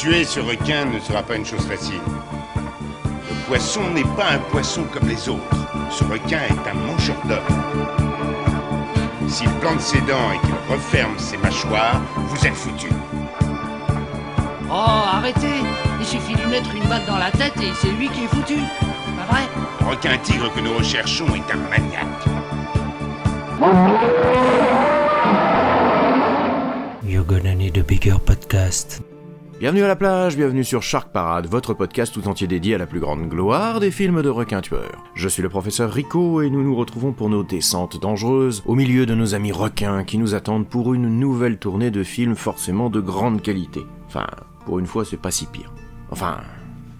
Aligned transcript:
Tuer 0.00 0.24
ce 0.24 0.40
requin 0.40 0.86
ne 0.86 0.98
sera 0.98 1.22
pas 1.22 1.36
une 1.36 1.44
chose 1.44 1.66
facile. 1.66 2.00
Le 3.04 3.46
poisson 3.46 3.82
n'est 3.90 4.02
pas 4.16 4.30
un 4.32 4.38
poisson 4.50 4.82
comme 4.94 5.06
les 5.06 5.28
autres. 5.28 5.42
Ce 5.90 6.02
requin 6.04 6.38
est 6.38 6.70
un 6.70 6.72
mangeur 6.72 7.16
d'hommes. 7.26 7.60
S'il 9.28 9.50
plante 9.60 9.82
ses 9.82 10.00
dents 10.00 10.32
et 10.32 10.38
qu'il 10.46 10.74
referme 10.74 11.18
ses 11.18 11.36
mâchoires, 11.36 12.00
vous 12.16 12.46
êtes 12.46 12.54
foutus. 12.54 12.90
Oh, 14.70 14.72
arrêtez 14.72 15.60
Il 16.00 16.06
suffit 16.06 16.32
de 16.32 16.40
lui 16.44 16.48
mettre 16.48 16.74
une 16.74 16.88
balle 16.88 17.04
dans 17.06 17.18
la 17.18 17.30
tête 17.30 17.60
et 17.60 17.70
c'est 17.78 17.90
lui 17.90 18.08
qui 18.08 18.24
est 18.24 18.28
foutu. 18.28 18.56
Pas 19.18 19.34
vrai? 19.34 19.42
Le 19.80 19.86
requin 19.86 20.16
tigre 20.22 20.50
que 20.54 20.60
nous 20.60 20.78
recherchons 20.78 21.26
est 21.34 21.52
un 21.52 21.58
maniaque. 21.68 22.06
You're 27.04 27.26
gonna 27.26 27.54
need 27.54 27.76
a 27.76 27.82
bigger 27.82 28.18
podcast. 28.18 29.02
Bienvenue 29.60 29.82
à 29.82 29.88
la 29.88 29.96
plage, 29.96 30.38
bienvenue 30.38 30.64
sur 30.64 30.82
Shark 30.82 31.12
Parade, 31.12 31.46
votre 31.46 31.74
podcast 31.74 32.14
tout 32.14 32.28
entier 32.28 32.46
dédié 32.46 32.76
à 32.76 32.78
la 32.78 32.86
plus 32.86 32.98
grande 32.98 33.28
gloire 33.28 33.78
des 33.78 33.90
films 33.90 34.22
de 34.22 34.30
requins 34.30 34.62
tueurs. 34.62 35.04
Je 35.14 35.28
suis 35.28 35.42
le 35.42 35.50
professeur 35.50 35.92
Rico 35.92 36.40
et 36.40 36.48
nous 36.48 36.62
nous 36.62 36.74
retrouvons 36.74 37.12
pour 37.12 37.28
nos 37.28 37.44
descentes 37.44 38.00
dangereuses 38.00 38.62
au 38.64 38.74
milieu 38.74 39.04
de 39.04 39.14
nos 39.14 39.34
amis 39.34 39.52
requins 39.52 40.02
qui 40.04 40.16
nous 40.16 40.34
attendent 40.34 40.66
pour 40.66 40.94
une 40.94 41.10
nouvelle 41.10 41.58
tournée 41.58 41.90
de 41.90 42.02
films 42.02 42.36
forcément 42.36 42.88
de 42.88 43.00
grande 43.00 43.42
qualité. 43.42 43.82
Enfin, 44.06 44.26
pour 44.64 44.78
une 44.78 44.86
fois, 44.86 45.04
c'est 45.04 45.18
pas 45.20 45.30
si 45.30 45.44
pire. 45.44 45.74
Enfin, 46.10 46.38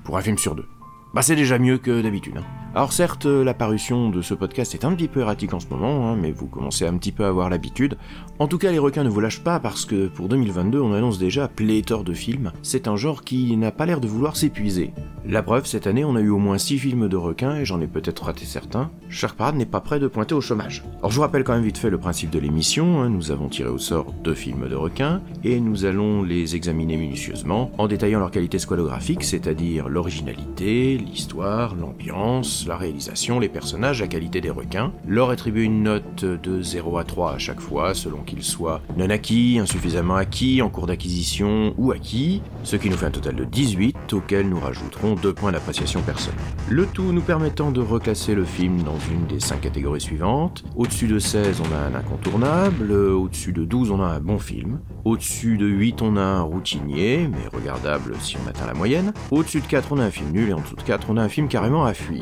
pour 0.04 0.18
un 0.18 0.20
film 0.20 0.36
sur 0.36 0.54
deux. 0.54 0.66
Bah 1.14 1.22
c'est 1.22 1.36
déjà 1.36 1.58
mieux 1.58 1.78
que 1.78 2.02
d'habitude. 2.02 2.36
Hein. 2.36 2.44
Alors 2.72 2.92
certes, 2.92 3.26
la 3.26 3.52
parution 3.52 4.10
de 4.10 4.22
ce 4.22 4.32
podcast 4.32 4.74
est 4.74 4.84
un 4.84 4.94
petit 4.94 5.08
peu 5.08 5.20
erratique 5.20 5.54
en 5.54 5.58
ce 5.58 5.66
moment, 5.66 6.08
hein, 6.08 6.16
mais 6.16 6.30
vous 6.30 6.46
commencez 6.46 6.86
un 6.86 6.96
petit 6.98 7.10
peu 7.10 7.24
à 7.24 7.28
avoir 7.28 7.50
l'habitude. 7.50 7.98
En 8.38 8.46
tout 8.46 8.58
cas, 8.58 8.70
les 8.70 8.78
requins 8.78 9.02
ne 9.02 9.08
vous 9.08 9.20
lâchent 9.20 9.42
pas 9.42 9.58
parce 9.58 9.84
que 9.84 10.06
pour 10.06 10.28
2022, 10.28 10.80
on 10.80 10.94
annonce 10.94 11.18
déjà 11.18 11.48
pléthore 11.48 12.04
de 12.04 12.12
films. 12.12 12.52
C'est 12.62 12.86
un 12.86 12.94
genre 12.94 13.24
qui 13.24 13.56
n'a 13.56 13.72
pas 13.72 13.86
l'air 13.86 14.00
de 14.00 14.06
vouloir 14.06 14.36
s'épuiser. 14.36 14.92
La 15.26 15.42
preuve, 15.42 15.66
cette 15.66 15.88
année, 15.88 16.04
on 16.04 16.14
a 16.14 16.20
eu 16.20 16.30
au 16.30 16.38
moins 16.38 16.58
6 16.58 16.78
films 16.78 17.08
de 17.08 17.16
requins 17.16 17.56
et 17.56 17.64
j'en 17.64 17.80
ai 17.80 17.88
peut-être 17.88 18.24
raté 18.24 18.44
certains. 18.44 18.90
Parade 19.36 19.56
n'est 19.56 19.66
pas 19.66 19.80
prêt 19.80 19.98
de 19.98 20.06
pointer 20.06 20.34
au 20.34 20.40
chômage. 20.40 20.84
Alors 20.98 21.10
je 21.10 21.16
vous 21.16 21.22
rappelle 21.22 21.44
quand 21.44 21.54
même 21.54 21.64
vite 21.64 21.78
fait 21.78 21.88
le 21.88 21.98
principe 21.98 22.30
de 22.30 22.38
l'émission. 22.38 23.00
Hein. 23.00 23.08
Nous 23.08 23.30
avons 23.30 23.48
tiré 23.48 23.70
au 23.70 23.78
sort 23.78 24.12
deux 24.22 24.34
films 24.34 24.68
de 24.68 24.74
requins 24.74 25.22
et 25.44 25.60
nous 25.60 25.86
allons 25.86 26.22
les 26.22 26.56
examiner 26.56 26.96
minutieusement 26.96 27.70
en 27.78 27.88
détaillant 27.88 28.18
leur 28.18 28.30
qualité 28.30 28.58
squalographique, 28.58 29.24
c'est-à-dire 29.24 29.88
l'originalité, 29.88 30.98
l'histoire, 30.98 31.74
l'ambiance, 31.74 32.59
la 32.66 32.76
réalisation, 32.76 33.40
les 33.40 33.48
personnages, 33.48 34.00
la 34.00 34.08
qualité 34.08 34.40
des 34.40 34.50
requins, 34.50 34.92
leur 35.06 35.30
attribuer 35.30 35.64
une 35.64 35.82
note 35.82 36.24
de 36.24 36.62
0 36.62 36.98
à 36.98 37.04
3 37.04 37.34
à 37.34 37.38
chaque 37.38 37.60
fois, 37.60 37.94
selon 37.94 38.22
qu'ils 38.22 38.42
soient 38.42 38.80
non 38.96 39.10
acquis, 39.10 39.58
insuffisamment 39.58 40.16
acquis, 40.16 40.62
en 40.62 40.68
cours 40.68 40.86
d'acquisition 40.86 41.74
ou 41.78 41.92
acquis, 41.92 42.42
ce 42.62 42.76
qui 42.76 42.90
nous 42.90 42.96
fait 42.96 43.06
un 43.06 43.10
total 43.10 43.36
de 43.36 43.44
18, 43.44 44.12
auquel 44.12 44.48
nous 44.48 44.60
rajouterons 44.60 45.14
2 45.14 45.32
points 45.32 45.52
d'appréciation 45.52 46.02
personnelle. 46.02 46.40
Le 46.68 46.86
tout 46.86 47.12
nous 47.12 47.22
permettant 47.22 47.70
de 47.70 47.80
reclasser 47.80 48.34
le 48.34 48.44
film 48.44 48.82
dans 48.82 48.98
une 49.10 49.26
des 49.26 49.40
5 49.40 49.60
catégories 49.60 50.00
suivantes. 50.00 50.64
Au-dessus 50.76 51.06
de 51.06 51.18
16, 51.18 51.60
on 51.60 51.74
a 51.74 51.78
un 51.78 51.94
incontournable, 51.94 52.92
au-dessus 52.92 53.52
de 53.52 53.64
12, 53.64 53.90
on 53.90 54.02
a 54.02 54.06
un 54.06 54.20
bon 54.20 54.38
film, 54.38 54.80
au-dessus 55.04 55.56
de 55.56 55.66
8, 55.66 56.02
on 56.02 56.16
a 56.16 56.22
un 56.22 56.42
routinier, 56.42 57.28
mais 57.28 57.48
regardable 57.52 58.14
si 58.20 58.36
on 58.36 58.48
atteint 58.48 58.66
la 58.66 58.74
moyenne, 58.74 59.12
au-dessus 59.30 59.60
de 59.60 59.66
4, 59.66 59.92
on 59.92 59.98
a 59.98 60.04
un 60.04 60.10
film 60.10 60.30
nul, 60.30 60.50
et 60.50 60.52
en 60.52 60.60
dessous 60.60 60.76
de 60.76 60.82
4, 60.82 61.08
on 61.10 61.16
a 61.16 61.22
un 61.22 61.28
film 61.28 61.48
carrément 61.48 61.84
à 61.84 61.94
fuir. 61.94 62.20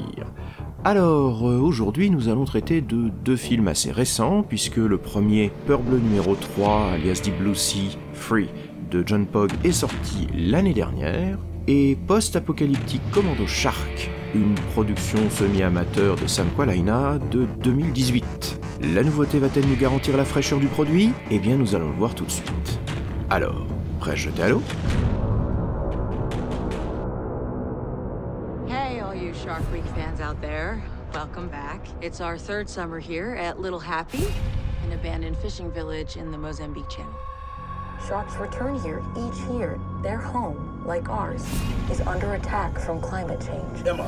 Alors, 0.85 1.49
euh, 1.49 1.59
aujourd'hui, 1.59 2.09
nous 2.11 2.29
allons 2.29 2.45
traiter 2.45 2.81
de 2.81 3.11
deux 3.25 3.37
films 3.37 3.69
assez 3.69 3.91
récents, 3.91 4.43
puisque 4.43 4.77
le 4.77 4.97
premier, 4.97 5.51
Bleu 5.67 5.99
numéro 5.99 6.35
3, 6.35 6.93
alias 6.95 7.21
Deep 7.23 7.39
Blue 7.39 7.55
Sea, 7.55 7.99
Free, 8.13 8.49
de 8.91 9.03
John 9.05 9.27
Pogg, 9.27 9.51
est 9.65 9.73
sorti 9.73 10.29
l'année 10.35 10.75
dernière, 10.75 11.39
et 11.67 11.97
Post-Apocalyptic 12.07 13.03
Commando 13.11 13.47
Shark, 13.47 14.11
une 14.35 14.55
production 14.73 15.19
semi-amateur 15.31 16.17
de 16.17 16.27
Sam 16.27 16.47
Qualaina 16.57 17.19
de 17.31 17.47
2018. 17.63 18.61
La 18.95 19.03
nouveauté 19.03 19.39
va-t-elle 19.39 19.67
nous 19.67 19.77
garantir 19.77 20.17
la 20.17 20.25
fraîcheur 20.25 20.61
du 20.61 20.67
produit? 20.67 21.11
Eh 21.31 21.39
bien, 21.39 21.57
nous 21.57 21.75
allons 21.75 21.89
le 21.89 21.97
voir 21.97 22.15
tout 22.15 22.25
de 22.25 22.31
suite. 22.31 22.81
Alors, 23.31 23.67
prêt 23.99 24.13
à 24.13 24.15
jeter 24.15 24.45
à 24.45 24.49
l'eau 24.49 24.63
all 29.59 29.65
you 29.65 29.71
Shark 29.71 29.73
Week 29.73 29.95
fans 29.95 30.21
out 30.21 30.41
there. 30.41 30.83
Welcome 31.13 31.49
back. 31.49 31.85
It's 32.01 32.21
our 32.21 32.39
third 32.39 32.69
summer 32.69 33.01
here 33.01 33.35
at 33.35 33.59
Little 33.59 33.81
Happy, 33.81 34.33
an 34.85 34.93
abandoned 34.93 35.37
fishing 35.39 35.73
village 35.73 36.17
in 36.17 36.31
the 36.31 36.39
Mozambique 36.39 36.89
Channel. 36.89 37.15
Sharks 38.07 38.37
return 38.37 38.81
here 38.81 39.03
each 39.17 39.39
year. 39.51 39.81
Their 40.03 40.19
home, 40.19 40.85
like 40.87 41.09
ours, 41.09 41.45
is 41.91 42.01
under 42.03 42.35
attack 42.35 42.79
from 42.79 43.01
climate 43.01 43.41
change. 43.41 43.87
Emma. 43.87 44.05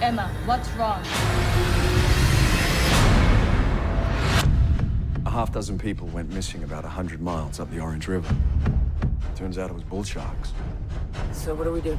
Emma, 0.00 0.30
what's 0.46 0.70
wrong? 0.72 1.02
A 5.26 5.30
half 5.30 5.52
dozen 5.52 5.78
people 5.78 6.06
went 6.08 6.32
missing 6.32 6.62
about 6.62 6.84
100 6.84 7.20
miles 7.20 7.60
up 7.60 7.70
the 7.70 7.80
Orange 7.80 8.08
River. 8.08 8.34
Turns 9.36 9.58
out 9.58 9.70
it 9.70 9.74
was 9.74 9.84
bull 9.84 10.04
sharks. 10.04 10.52
So 11.32 11.54
what 11.54 11.64
do 11.64 11.72
we 11.72 11.80
do? 11.80 11.98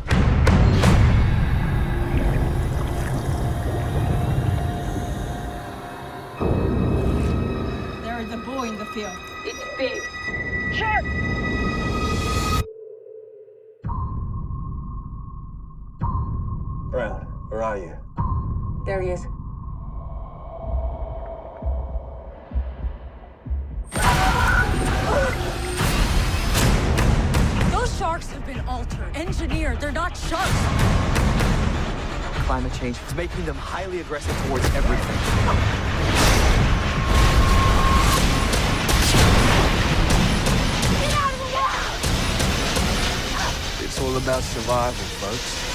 There 8.04 8.20
is 8.22 8.32
a 8.34 8.38
boy 8.38 8.68
in 8.70 8.78
the 8.78 8.86
field. 8.86 9.18
It's 9.46 9.78
big. 9.78 10.02
Brown, 10.78 11.29
Climate 32.60 32.78
change 32.78 32.98
is 33.08 33.16
making 33.16 33.46
them 33.46 33.56
highly 33.56 34.02
aggressive 34.02 34.36
towards 34.46 34.66
everything. 34.76 35.16
It's 43.82 44.02
all 44.02 44.18
about 44.18 44.44
survival, 44.44 44.92
folks. 44.92 45.69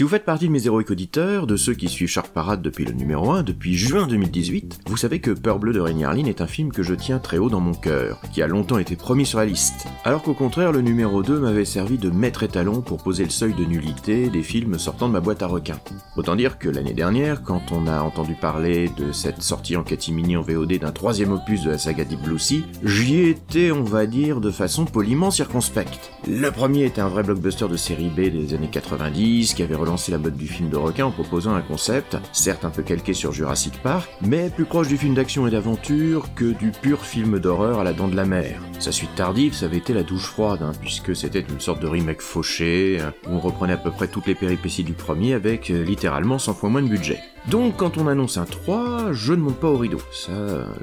Si 0.00 0.04
vous 0.04 0.08
faites 0.08 0.24
partie 0.24 0.46
de 0.46 0.52
mes 0.52 0.64
héroïques 0.64 0.90
auditeurs, 0.90 1.46
de 1.46 1.56
ceux 1.56 1.74
qui 1.74 1.86
suivent 1.86 2.08
Shark 2.08 2.28
Parade 2.28 2.62
depuis 2.62 2.86
le 2.86 2.92
numéro 2.92 3.32
1, 3.32 3.42
depuis 3.42 3.76
juin 3.76 4.06
2018, 4.06 4.80
vous 4.86 4.96
savez 4.96 5.20
que 5.20 5.30
Peur 5.30 5.58
Bleu 5.58 5.74
de 5.74 5.80
Rainier 5.80 6.06
Arline 6.06 6.26
est 6.26 6.40
un 6.40 6.46
film 6.46 6.72
que 6.72 6.82
je 6.82 6.94
tiens 6.94 7.18
très 7.18 7.36
haut 7.36 7.50
dans 7.50 7.60
mon 7.60 7.74
cœur, 7.74 8.18
qui 8.32 8.40
a 8.40 8.46
longtemps 8.46 8.78
été 8.78 8.96
promis 8.96 9.26
sur 9.26 9.40
la 9.40 9.44
liste. 9.44 9.88
Alors 10.04 10.22
qu'au 10.22 10.32
contraire, 10.32 10.72
le 10.72 10.80
numéro 10.80 11.22
2 11.22 11.40
m'avait 11.40 11.66
servi 11.66 11.98
de 11.98 12.08
maître 12.08 12.42
étalon 12.42 12.80
pour 12.80 13.02
poser 13.02 13.24
le 13.24 13.28
seuil 13.28 13.52
de 13.52 13.66
nullité 13.66 14.30
des 14.30 14.42
films 14.42 14.78
sortant 14.78 15.06
de 15.06 15.12
ma 15.12 15.20
boîte 15.20 15.42
à 15.42 15.46
requins. 15.46 15.80
Autant 16.16 16.34
dire 16.34 16.58
que 16.58 16.70
l'année 16.70 16.94
dernière, 16.94 17.42
quand 17.42 17.70
on 17.70 17.86
a 17.86 18.00
entendu 18.00 18.32
parler 18.32 18.88
de 18.96 19.12
cette 19.12 19.42
sortie 19.42 19.76
en 19.76 19.82
catimini 19.82 20.34
en 20.34 20.40
VOD 20.40 20.78
d'un 20.78 20.92
troisième 20.92 21.32
opus 21.32 21.62
de 21.62 21.72
la 21.72 21.78
saga 21.78 22.06
Deep 22.06 22.22
Blue 22.22 22.38
Sea, 22.38 22.64
j'y 22.82 23.20
étais, 23.24 23.70
on 23.70 23.84
va 23.84 24.06
dire, 24.06 24.40
de 24.40 24.50
façon 24.50 24.86
poliment 24.86 25.30
circonspecte. 25.30 26.10
Le 26.26 26.50
premier 26.50 26.86
était 26.86 27.02
un 27.02 27.08
vrai 27.08 27.22
blockbuster 27.22 27.68
de 27.68 27.76
série 27.76 28.08
B 28.08 28.30
des 28.30 28.54
années 28.54 28.70
90, 28.72 29.52
qui 29.52 29.62
avait 29.62 29.74
relancé 29.74 29.89
la 30.08 30.18
mode 30.18 30.36
du 30.36 30.46
film 30.46 30.70
de 30.70 30.76
requin 30.76 31.06
en 31.06 31.10
proposant 31.10 31.54
un 31.54 31.62
concept, 31.62 32.16
certes 32.32 32.64
un 32.64 32.70
peu 32.70 32.82
calqué 32.82 33.12
sur 33.12 33.32
Jurassic 33.32 33.82
Park, 33.82 34.08
mais 34.22 34.48
plus 34.48 34.64
proche 34.64 34.88
du 34.88 34.96
film 34.96 35.14
d'action 35.14 35.46
et 35.46 35.50
d'aventure 35.50 36.32
que 36.34 36.52
du 36.52 36.70
pur 36.70 37.04
film 37.04 37.38
d'horreur 37.38 37.80
à 37.80 37.84
la 37.84 37.92
dent 37.92 38.06
de 38.06 38.14
la 38.14 38.24
mer. 38.24 38.60
Sa 38.78 38.92
suite 38.92 39.14
tardive, 39.16 39.52
ça 39.52 39.66
avait 39.66 39.78
été 39.78 39.92
la 39.92 40.02
douche 40.02 40.26
froide, 40.26 40.62
hein, 40.62 40.72
puisque 40.80 41.16
c'était 41.16 41.40
une 41.40 41.60
sorte 41.60 41.80
de 41.82 41.88
remake 41.88 42.22
fauché, 42.22 43.00
où 43.26 43.34
on 43.34 43.40
reprenait 43.40 43.72
à 43.72 43.78
peu 43.78 43.90
près 43.90 44.06
toutes 44.06 44.26
les 44.26 44.34
péripéties 44.34 44.84
du 44.84 44.92
premier 44.92 45.34
avec 45.34 45.70
euh, 45.70 45.82
littéralement 45.82 46.38
100 46.38 46.54
fois 46.54 46.68
moins 46.68 46.82
de 46.82 46.88
budget. 46.88 47.18
Donc 47.48 47.76
quand 47.76 47.98
on 47.98 48.06
annonce 48.06 48.38
un 48.38 48.44
3, 48.44 49.12
je 49.12 49.32
ne 49.32 49.40
monte 49.40 49.56
pas 49.56 49.68
au 49.68 49.76
rideau, 49.76 50.00
ça, 50.12 50.32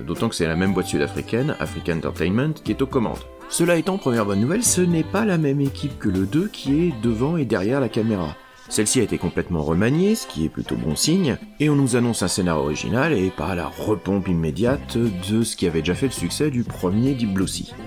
d'autant 0.05 0.27
que 0.27 0.35
c'est 0.35 0.47
la 0.47 0.55
même 0.55 0.73
boîte 0.73 0.87
sud-africaine, 0.87 1.55
African 1.59 1.97
Entertainment, 1.97 2.53
qui 2.63 2.71
est 2.71 2.81
aux 2.81 2.87
commandes. 2.87 3.23
Cela 3.49 3.77
étant, 3.77 3.97
première 3.97 4.25
bonne 4.25 4.41
nouvelle, 4.41 4.63
ce 4.63 4.81
n'est 4.81 5.03
pas 5.03 5.23
la 5.23 5.37
même 5.37 5.61
équipe 5.61 5.97
que 5.97 6.09
le 6.09 6.25
2 6.25 6.49
qui 6.49 6.87
est 6.87 6.93
devant 7.01 7.37
et 7.37 7.45
derrière 7.45 7.79
la 7.79 7.87
caméra. 7.87 8.35
Celle-ci 8.69 8.99
a 8.99 9.03
été 9.03 9.17
complètement 9.17 9.63
remaniée, 9.63 10.15
ce 10.15 10.27
qui 10.27 10.43
est 10.43 10.49
plutôt 10.49 10.75
bon 10.75 10.95
signe, 10.95 11.37
et 11.59 11.69
on 11.69 11.75
nous 11.75 11.95
annonce 11.95 12.23
un 12.23 12.27
scénario 12.27 12.63
original 12.63 13.13
et 13.13 13.29
pas 13.29 13.55
la 13.55 13.67
repompe 13.67 14.27
immédiate 14.27 14.97
de 14.97 15.43
ce 15.43 15.55
qui 15.55 15.67
avait 15.67 15.79
déjà 15.79 15.95
fait 15.95 16.07
le 16.07 16.11
succès 16.11 16.51
du 16.51 16.63
premier 16.63 17.13
Deep. 17.13 17.37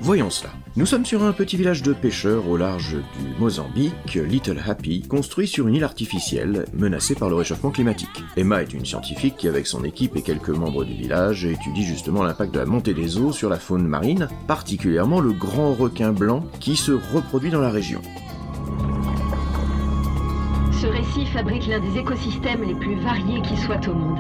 Voyons 0.01 0.31
cela. 0.31 0.51
Nous 0.77 0.87
sommes 0.87 1.05
sur 1.05 1.25
un 1.25 1.33
petit 1.33 1.57
village 1.57 1.83
de 1.83 1.93
pêcheurs 1.93 2.49
au 2.49 2.57
large 2.57 2.95
du 2.95 3.41
Mozambique, 3.41 4.15
Little 4.15 4.63
Happy, 4.65 5.03
construit 5.03 5.49
sur 5.49 5.67
une 5.67 5.75
île 5.75 5.85
artificielle 5.85 6.67
menacée 6.73 7.17
par 7.17 7.29
le 7.29 7.35
réchauffement 7.35 7.71
climatique. 7.71 8.25
Emma 8.37 8.63
est 8.63 8.73
une 8.73 8.87
scientifique 8.87 9.37
qui, 9.37 9.49
avec 9.49 9.67
son 9.67 9.83
équipe 9.83 10.17
et 10.17 10.23
quelques 10.23 10.51
membres 10.51 10.85
du 10.85 10.95
village, 10.95 11.45
étudie 11.45 11.83
justement 11.83 12.23
l'impact 12.23 12.55
de 12.55 12.61
la 12.61 12.67
montée 12.67 12.95
des 12.95 13.19
eaux 13.19 13.33
sur 13.33 13.51
la 13.51 13.59
faune 13.59 13.87
marine, 13.87 14.29
particulièrement 14.47 15.21
le 15.21 15.33
grand 15.33 15.75
requin 15.75 16.13
blanc 16.13 16.45
qui 16.61 16.77
se 16.77 16.93
reproduit 16.93 17.51
dans 17.51 17.61
la 17.61 17.71
région. 17.71 18.01
Ce 20.81 20.87
récit 20.87 21.27
fabrique 21.27 21.67
l'un 21.67 21.79
des 21.79 21.99
écosystèmes 21.99 22.63
les 22.63 22.75
plus 22.75 22.95
variés 22.95 23.43
qui 23.43 23.55
soient 23.55 23.87
au 23.87 23.93
monde. 23.93 24.19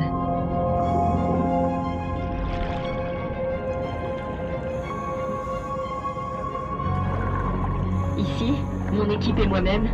Ici, 8.19 8.53
mon 8.93 9.09
équipe 9.09 9.39
et 9.39 9.47
moi-même, 9.47 9.89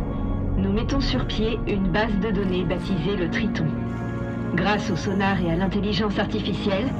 nous 0.57 0.73
mettons 0.73 0.99
sur 0.99 1.25
pied 1.25 1.57
une 1.67 1.87
base 1.87 2.19
de 2.19 2.31
données 2.31 2.65
baptisée 2.65 3.15
le 3.15 3.29
Triton. 3.29 3.67
Grâce 4.53 4.91
au 4.91 4.97
sonar 4.97 5.39
et 5.39 5.49
à 5.49 5.55
l'intelligence 5.55 6.19
artificielle, 6.19 6.93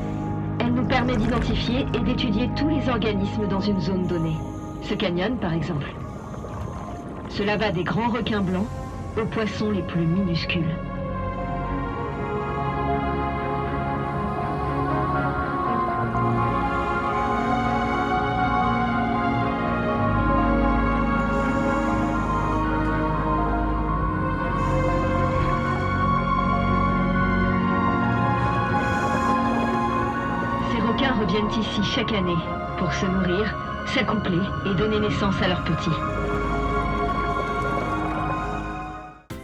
elle 0.62 0.72
nous 0.76 0.88
permet 0.88 1.18
d'identifier 1.18 1.86
et 1.94 2.00
d'étudier 2.06 2.50
tous 2.56 2.70
les 2.70 2.88
organismes 2.88 3.50
dans 3.50 3.60
une 3.60 3.82
zone 3.82 4.08
donnée. 4.08 4.38
Ce 4.80 4.94
canyon, 4.94 5.36
par 5.36 5.52
exemple. 5.52 5.94
Cela 7.28 7.58
va 7.58 7.74
des 7.74 7.84
grands 7.84 8.08
requins 8.08 8.40
blancs 8.40 8.70
aux 9.20 9.26
poissons 9.26 9.72
les 9.72 9.82
plus 9.82 10.06
minuscules. 10.06 10.76
Ces 30.72 30.82
requins 30.82 31.14
reviennent 31.14 31.50
ici 31.60 31.84
chaque 31.84 32.14
année 32.14 32.36
pour 32.78 32.94
se 32.94 33.06
nourrir, 33.06 33.56
s'accoupler 33.88 34.42
et 34.66 34.76
donner 34.76 35.00
naissance 35.00 35.42
à 35.42 35.48
leurs 35.48 35.64
petits. 35.64 36.17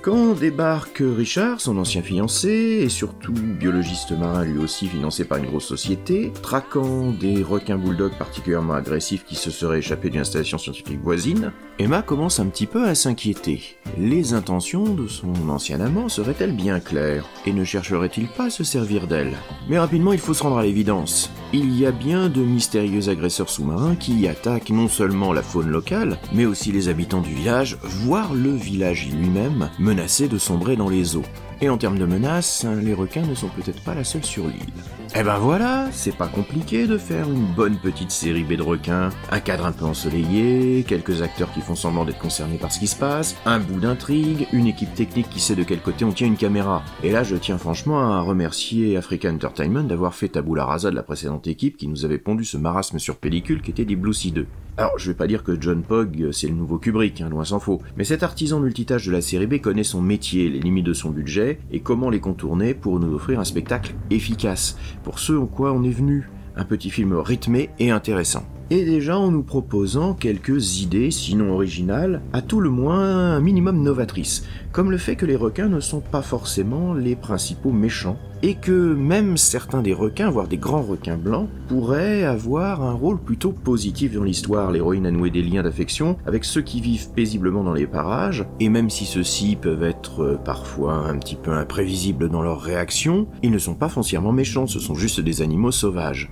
Quand 0.04 0.34
débarque 0.34 1.02
Richard, 1.02 1.62
son 1.62 1.78
ancien 1.78 2.02
fiancé, 2.02 2.82
et 2.84 2.90
surtout 2.90 3.32
biologiste 3.32 4.12
marin 4.12 4.44
lui 4.44 4.62
aussi 4.62 4.86
financé 4.88 5.24
par 5.24 5.38
une 5.38 5.46
grosse 5.46 5.66
société, 5.66 6.34
traquant 6.42 7.12
des 7.12 7.42
requins 7.42 7.78
bulldogs 7.78 8.18
particulièrement 8.18 8.74
agressifs 8.74 9.24
qui 9.24 9.36
se 9.36 9.50
seraient 9.50 9.80
échappés 9.80 10.10
d'une 10.10 10.20
installation 10.20 10.58
scientifique 10.58 11.00
voisine, 11.02 11.54
Emma 11.80 12.02
commence 12.02 12.42
un 12.42 12.48
petit 12.48 12.68
peu 12.68 12.84
à 12.86 12.96
s'inquiéter. 12.96 13.78
Les 13.98 14.34
intentions 14.34 14.94
de 14.94 15.08
son 15.08 15.32
ancien 15.48 15.80
amant 15.80 16.10
seraient-elles 16.10 16.58
bien 16.58 16.82
claires? 16.82 17.26
Et 17.46 17.54
ne 17.54 17.64
chercherait-il 17.64 18.28
pas 18.28 18.48
à 18.48 18.50
se 18.50 18.66
servir 18.66 19.08
d'elle 19.08 19.38
Mais 19.70 19.80
rapidement, 19.80 20.12
il 20.12 20.20
faut 20.20 20.34
se 20.34 20.44
rendre 20.44 20.58
à 20.58 20.64
l'évidence. 20.64 21.32
Il 21.56 21.80
y 21.80 21.86
a 21.86 21.92
bien 21.92 22.30
de 22.30 22.42
mystérieux 22.42 23.10
agresseurs 23.10 23.52
sous-marins 23.52 23.96
qui 23.96 24.28
attaquent 24.28 24.72
non 24.72 24.88
seulement 24.88 25.34
la 25.34 25.44
faune 25.44 25.70
locale, 25.70 26.18
mais 26.34 26.46
aussi 26.46 26.72
les 26.72 26.90
habitants 26.90 27.22
du 27.22 27.32
village, 27.32 27.78
voire 27.84 28.34
le 28.34 28.50
village 28.50 29.08
lui-même, 29.12 29.70
menacé 29.78 30.28
de 30.28 30.40
sombrer 30.40 30.76
dans 30.76 30.90
les 30.90 31.16
eaux. 31.16 31.26
Et 31.62 31.70
en 31.70 31.78
termes 31.78 32.00
de 32.00 32.06
menaces, 32.06 32.66
les 32.82 32.96
requins 32.96 33.28
ne 33.28 33.36
sont 33.36 33.50
peut-être 33.50 33.84
pas 33.84 33.94
la 33.94 34.04
seule 34.04 34.26
sur 34.26 34.48
l'île. 34.48 35.03
Eh 35.16 35.22
ben 35.22 35.38
voilà, 35.38 35.90
c'est 35.92 36.18
pas 36.18 36.28
compliqué 36.28 36.88
de 36.88 36.98
faire 36.98 37.30
une 37.30 37.46
bonne 37.46 37.78
petite 37.78 38.10
série 38.10 38.44
B 38.44 38.54
de 38.54 38.64
requins, 38.64 39.10
un 39.30 39.40
cadre 39.40 39.68
un 39.68 39.72
peu 39.72 39.86
ensoleillé, 39.86 40.84
quelques 40.88 41.22
acteurs 41.22 41.54
qui 41.54 41.62
font 41.62 41.76
semblant 41.76 42.04
d'être 42.04 42.18
concernés 42.18 42.58
par 42.58 42.72
ce 42.72 42.80
qui 42.80 42.88
se 42.88 42.96
passe, 42.96 43.36
un 43.46 43.60
bout 43.60 43.80
d'intrigue, 43.80 44.48
une 44.54 44.66
équipe 44.66 44.96
technique 44.96 45.30
qui 45.30 45.40
sait 45.40 45.56
de 45.56 45.62
quel 45.62 45.82
côté 45.82 46.04
on 46.04 46.14
tient 46.14 46.26
une 46.26 46.36
caméra. 46.36 46.82
Et 47.04 47.12
là, 47.12 47.22
je 47.22 47.36
tiens 47.36 47.60
franchement 47.60 48.00
à 48.00 48.22
remercier 48.22 48.98
Africa 48.98 49.32
Entertainment 49.32 49.84
d'avoir 49.84 50.16
fait 50.16 50.30
tabula 50.30 50.66
rasa 50.66 50.90
de 50.90 50.96
la 50.96 51.04
précédente 51.04 51.46
équipe 51.46 51.78
qui 51.78 51.88
nous 51.88 52.06
avait 52.06 52.18
pondu 52.18 52.44
ce 52.44 52.58
marasme 52.58 52.98
sur 52.98 53.18
pellicule 53.18 53.62
qui 53.62 53.70
était 53.70 53.86
Deep 53.86 54.02
Blue 54.02 54.16
Sea 54.16 54.32
2. 54.32 54.48
Alors, 54.76 54.98
je 54.98 55.12
vais 55.12 55.16
pas 55.16 55.28
dire 55.28 55.44
que 55.44 55.62
John 55.62 55.84
Pogg, 55.84 56.32
c'est 56.32 56.48
le 56.48 56.56
nouveau 56.56 56.80
Kubrick, 56.80 57.22
hein, 57.22 57.30
loin 57.30 57.46
s'en 57.46 57.60
faut, 57.60 57.80
mais 57.96 58.04
cet 58.04 58.24
artisan 58.24 58.60
multitâche 58.60 59.06
de 59.06 59.12
la 59.12 59.22
série 59.22 59.46
B 59.46 59.62
connaît 59.62 59.84
son 59.84 60.02
métier, 60.02 60.50
les 60.50 60.60
limites 60.60 60.88
de 60.88 60.94
son 60.94 61.12
budget, 61.12 61.60
et 61.72 61.82
comment 61.82 62.10
les 62.10 62.20
contourner 62.20 62.74
pour 62.74 63.00
nous 63.00 63.14
offrir 63.14 63.40
un 63.40 63.44
spectacle 63.44 63.94
efficace, 64.10 64.76
pour 65.04 65.20
ce 65.20 65.34
en 65.34 65.46
quoi 65.46 65.74
on 65.74 65.84
est 65.84 65.90
venu, 65.92 66.30
un 66.56 66.66
petit 66.66 66.90
film 66.90 67.14
rythmé 67.14 67.70
et 67.80 67.92
intéressant. 67.92 68.44
Et 68.70 68.86
déjà 68.86 69.18
en 69.18 69.32
nous 69.32 69.44
proposant 69.44 70.14
quelques 70.14 70.82
idées, 70.82 71.12
sinon 71.12 71.54
originales, 71.54 72.22
à 72.32 72.42
tout 72.42 72.60
le 72.60 72.70
moins 72.70 73.36
un 73.36 73.40
minimum 73.40 73.82
novatrices, 73.84 74.46
comme 74.72 74.90
le 74.90 74.98
fait 74.98 75.16
que 75.16 75.26
les 75.26 75.36
requins 75.36 75.68
ne 75.68 75.80
sont 75.80 76.00
pas 76.00 76.22
forcément 76.22 76.94
les 76.94 77.16
principaux 77.16 77.72
méchants, 77.72 78.18
et 78.42 78.56
que 78.56 78.94
même 78.94 79.38
certains 79.38 79.82
des 79.82 79.94
requins, 79.94 80.30
voire 80.30 80.48
des 80.48 80.58
grands 80.58 80.82
requins 80.82 81.18
blancs, 81.18 81.48
pourraient 81.68 82.24
avoir 82.24 82.84
un 82.84 82.94
rôle 82.94 83.20
plutôt 83.20 83.52
positif 83.52 84.14
dans 84.14 84.24
l'histoire. 84.24 84.72
L'héroïne 84.72 85.06
a 85.06 85.12
noué 85.12 85.30
des 85.30 85.44
liens 85.44 85.64
d'affection 85.64 86.18
avec 86.26 86.44
ceux 86.44 86.62
qui 86.62 86.82
vivent 86.82 87.10
paisiblement 87.12 87.64
dans 87.64 87.74
les 87.74 87.88
parages, 87.88 88.46
et 88.60 88.70
même 88.70 88.90
si 88.90 89.06
ceux-ci 89.06 89.56
peuvent 89.56 89.84
être 89.84 90.24
euh, 90.24 90.36
parfois 90.36 90.94
un 90.94 91.18
petit 91.18 91.36
peu 91.36 91.52
imprévisibles 91.52 92.30
dans 92.30 92.42
leurs 92.42 92.62
réactions, 92.62 93.28
ils 93.44 93.52
ne 93.52 93.58
sont 93.58 93.76
pas 93.76 93.90
foncièrement 93.90 94.32
méchants, 94.32 94.68
ce 94.68 94.80
sont 94.80 94.96
juste 94.96 95.20
des 95.20 95.42
animaux 95.42 95.72
sauvages. 95.72 96.30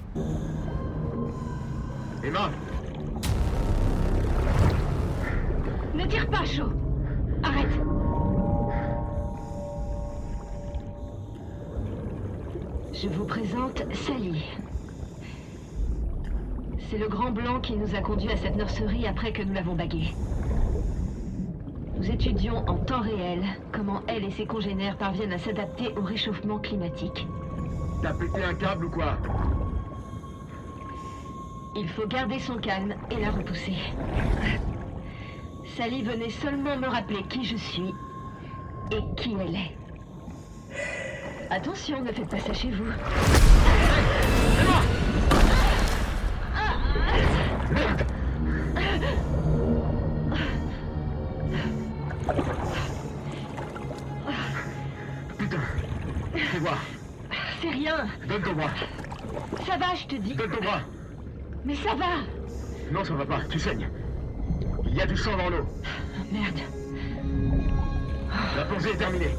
Ne 5.94 6.06
tire 6.06 6.30
pas, 6.30 6.46
chaud 6.46 6.72
Arrête 7.44 7.68
Je 12.94 13.08
vous 13.10 13.26
présente 13.26 13.84
Sally. 13.94 14.46
C'est 16.90 16.98
le 16.98 17.10
grand 17.10 17.32
blanc 17.32 17.60
qui 17.60 17.76
nous 17.76 17.96
a 17.96 18.00
conduits 18.00 18.32
à 18.32 18.38
cette 18.38 18.56
nurserie 18.56 19.08
après 19.08 19.34
que 19.34 19.44
nous 19.44 19.54
l'avons 19.54 19.76
bagué. 19.76 20.14
Nous 21.98 22.10
étudions 22.10 22.58
en 22.70 22.76
temps 22.76 23.02
réel 23.02 23.44
comment 23.74 24.04
elle 24.08 24.24
et 24.24 24.32
ses 24.32 24.46
congénères 24.46 24.98
parviennent 24.98 25.34
à 25.34 25.38
s'adapter 25.38 25.94
au 25.98 26.02
réchauffement 26.02 26.60
climatique. 26.60 27.28
T'as 28.02 28.14
pété 28.14 28.44
un 28.44 28.54
câble 28.54 28.86
ou 28.86 28.90
quoi? 28.90 29.18
Il 31.74 31.88
faut 31.88 32.06
garder 32.06 32.38
son 32.38 32.58
calme 32.58 32.94
et 33.10 33.16
la 33.16 33.32
repousser. 33.32 33.76
Sally 35.78 36.04
venait 36.04 36.30
seulement 36.30 36.76
me 36.76 36.88
rappeler 36.88 37.24
qui 37.24 37.46
je 37.46 37.56
suis 37.56 37.94
et 38.92 39.16
qui 39.16 39.36
elle 39.40 39.56
est. 39.56 39.78
Attention, 41.50 42.02
ne 42.02 42.12
faites 42.12 42.30
pas 42.30 42.40
ça 42.40 42.54
chez 42.54 42.72
vous. 42.72 42.92
Putain 55.38 55.58
Fais 56.34 56.60
voir 56.60 56.78
C'est 57.62 57.70
rien. 57.70 58.08
Donne 58.28 58.42
ton 58.42 58.54
bras 58.54 58.72
Ça 59.66 59.78
va, 59.78 59.96
je 59.96 60.08
te 60.08 60.16
dis. 60.16 60.36
Donne 60.36 60.52
ton 60.52 60.62
bras 60.62 60.82
Mais 61.66 61.76
ça 61.76 61.96
va. 61.96 62.24
Non, 62.92 63.04
ça 63.04 63.14
va 63.14 63.26
pas, 63.26 63.40
tu 63.50 63.60
saignes. 63.60 63.88
Il 64.88 64.96
y 64.96 65.02
a 65.02 65.06
du 65.06 65.16
sang 65.16 65.32
dans 65.38 65.50
l'eau. 65.50 65.64
Merde. 66.32 66.60
La 68.58 68.64
plongée 68.66 68.90
est 68.92 68.98
terminée. 68.98 69.36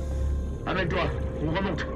Amène-toi, 0.66 1.00
on 1.44 1.50
remonte. 1.50 1.86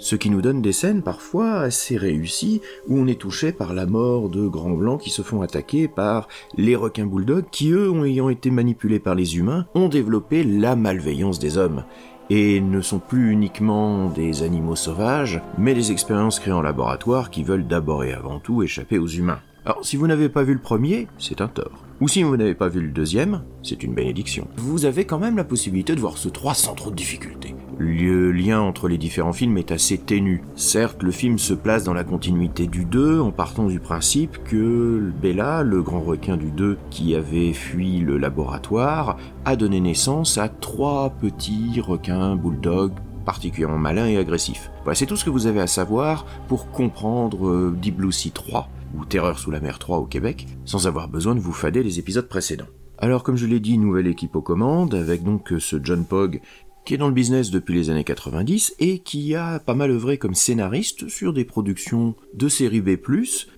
Ce 0.00 0.14
qui 0.14 0.30
nous 0.30 0.40
donne 0.40 0.62
des 0.62 0.70
scènes 0.72 1.02
parfois 1.02 1.58
assez 1.60 1.96
réussies 1.96 2.62
où 2.86 2.96
on 2.98 3.08
est 3.08 3.20
touché 3.20 3.50
par 3.50 3.74
la 3.74 3.84
mort 3.84 4.28
de 4.28 4.46
grands 4.46 4.70
blancs 4.70 5.00
qui 5.00 5.10
se 5.10 5.22
font 5.22 5.42
attaquer 5.42 5.88
par 5.88 6.28
les 6.56 6.76
requins 6.76 7.06
bulldogs 7.06 7.50
qui, 7.50 7.72
eux, 7.72 7.90
ont- 7.90 8.04
ayant 8.04 8.28
été 8.28 8.50
manipulés 8.52 9.00
par 9.00 9.16
les 9.16 9.36
humains, 9.36 9.66
ont 9.74 9.88
développé 9.88 10.44
la 10.44 10.76
malveillance 10.76 11.40
des 11.40 11.58
hommes 11.58 11.82
et 12.30 12.60
ne 12.60 12.80
sont 12.80 13.00
plus 13.00 13.32
uniquement 13.32 14.08
des 14.10 14.44
animaux 14.44 14.76
sauvages, 14.76 15.42
mais 15.58 15.74
des 15.74 15.90
expériences 15.90 16.38
créées 16.38 16.52
en 16.54 16.62
laboratoire 16.62 17.30
qui 17.30 17.42
veulent 17.42 17.66
d'abord 17.66 18.04
et 18.04 18.12
avant 18.12 18.38
tout 18.38 18.62
échapper 18.62 18.98
aux 18.98 19.06
humains. 19.08 19.40
Alors 19.68 19.84
si 19.84 19.98
vous 19.98 20.06
n'avez 20.06 20.30
pas 20.30 20.44
vu 20.44 20.54
le 20.54 20.60
premier, 20.60 21.08
c'est 21.18 21.42
un 21.42 21.46
tort. 21.46 21.84
Ou 22.00 22.08
si 22.08 22.22
vous 22.22 22.38
n'avez 22.38 22.54
pas 22.54 22.68
vu 22.68 22.80
le 22.80 22.88
deuxième, 22.88 23.42
c'est 23.62 23.82
une 23.82 23.92
bénédiction. 23.92 24.48
Vous 24.56 24.86
avez 24.86 25.04
quand 25.04 25.18
même 25.18 25.36
la 25.36 25.44
possibilité 25.44 25.94
de 25.94 26.00
voir 26.00 26.16
ce 26.16 26.30
3 26.30 26.54
sans 26.54 26.74
trop 26.74 26.88
de 26.88 26.96
difficultés. 26.96 27.54
Le 27.76 28.32
lien 28.32 28.62
entre 28.62 28.88
les 28.88 28.96
différents 28.96 29.34
films 29.34 29.58
est 29.58 29.70
assez 29.70 29.98
ténu. 29.98 30.42
Certes, 30.56 31.02
le 31.02 31.10
film 31.10 31.38
se 31.38 31.52
place 31.52 31.84
dans 31.84 31.92
la 31.92 32.02
continuité 32.02 32.66
du 32.66 32.86
2 32.86 33.20
en 33.20 33.30
partant 33.30 33.66
du 33.66 33.78
principe 33.78 34.42
que 34.42 35.12
Bella, 35.20 35.62
le 35.62 35.82
grand 35.82 36.00
requin 36.00 36.38
du 36.38 36.50
2 36.50 36.78
qui 36.88 37.14
avait 37.14 37.52
fui 37.52 37.98
le 37.98 38.16
laboratoire, 38.16 39.18
a 39.44 39.54
donné 39.54 39.80
naissance 39.80 40.38
à 40.38 40.48
trois 40.48 41.10
petits 41.10 41.82
requins 41.82 42.36
bulldogs 42.36 42.94
particulièrement 43.26 43.76
malins 43.76 44.06
et 44.06 44.16
agressifs. 44.16 44.70
Voilà, 44.84 44.94
c'est 44.94 45.04
tout 45.04 45.16
ce 45.16 45.26
que 45.26 45.30
vous 45.30 45.46
avez 45.46 45.60
à 45.60 45.66
savoir 45.66 46.24
pour 46.48 46.70
comprendre 46.70 47.46
euh, 47.46 47.76
Deep 47.78 47.96
Blue 47.98 48.12
Sea 48.12 48.30
3 48.30 48.70
ou 48.96 49.04
Terreur 49.04 49.38
sous 49.38 49.50
la 49.50 49.60
mer 49.60 49.78
3 49.78 49.98
au 49.98 50.06
Québec, 50.06 50.46
sans 50.64 50.86
avoir 50.86 51.08
besoin 51.08 51.34
de 51.34 51.40
vous 51.40 51.52
fader 51.52 51.82
les 51.82 51.98
épisodes 51.98 52.28
précédents. 52.28 52.68
Alors 52.98 53.22
comme 53.22 53.36
je 53.36 53.46
l'ai 53.46 53.60
dit, 53.60 53.78
nouvelle 53.78 54.06
équipe 54.06 54.36
aux 54.36 54.42
commandes, 54.42 54.94
avec 54.94 55.22
donc 55.22 55.52
ce 55.58 55.76
John 55.82 56.04
Pogg 56.04 56.40
qui 56.88 56.94
est 56.94 56.96
dans 56.96 57.08
le 57.08 57.12
business 57.12 57.50
depuis 57.50 57.74
les 57.74 57.90
années 57.90 58.02
90 58.02 58.76
et 58.78 59.00
qui 59.00 59.34
a 59.34 59.58
pas 59.58 59.74
mal 59.74 59.90
œuvré 59.90 60.16
comme 60.16 60.34
scénariste 60.34 61.06
sur 61.10 61.34
des 61.34 61.44
productions 61.44 62.14
de 62.32 62.48
série 62.48 62.80
B+, 62.80 62.96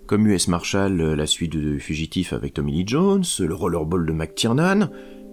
comme 0.08 0.26
US 0.26 0.48
Marshall, 0.48 1.00
la 1.00 1.26
suite 1.28 1.52
de 1.52 1.78
Fugitif 1.78 2.32
avec 2.32 2.54
Tommy 2.54 2.72
Lee 2.72 2.84
Jones, 2.84 3.22
le 3.38 3.54
Rollerball 3.54 4.04
de 4.04 4.12
McTiernan, 4.12 4.90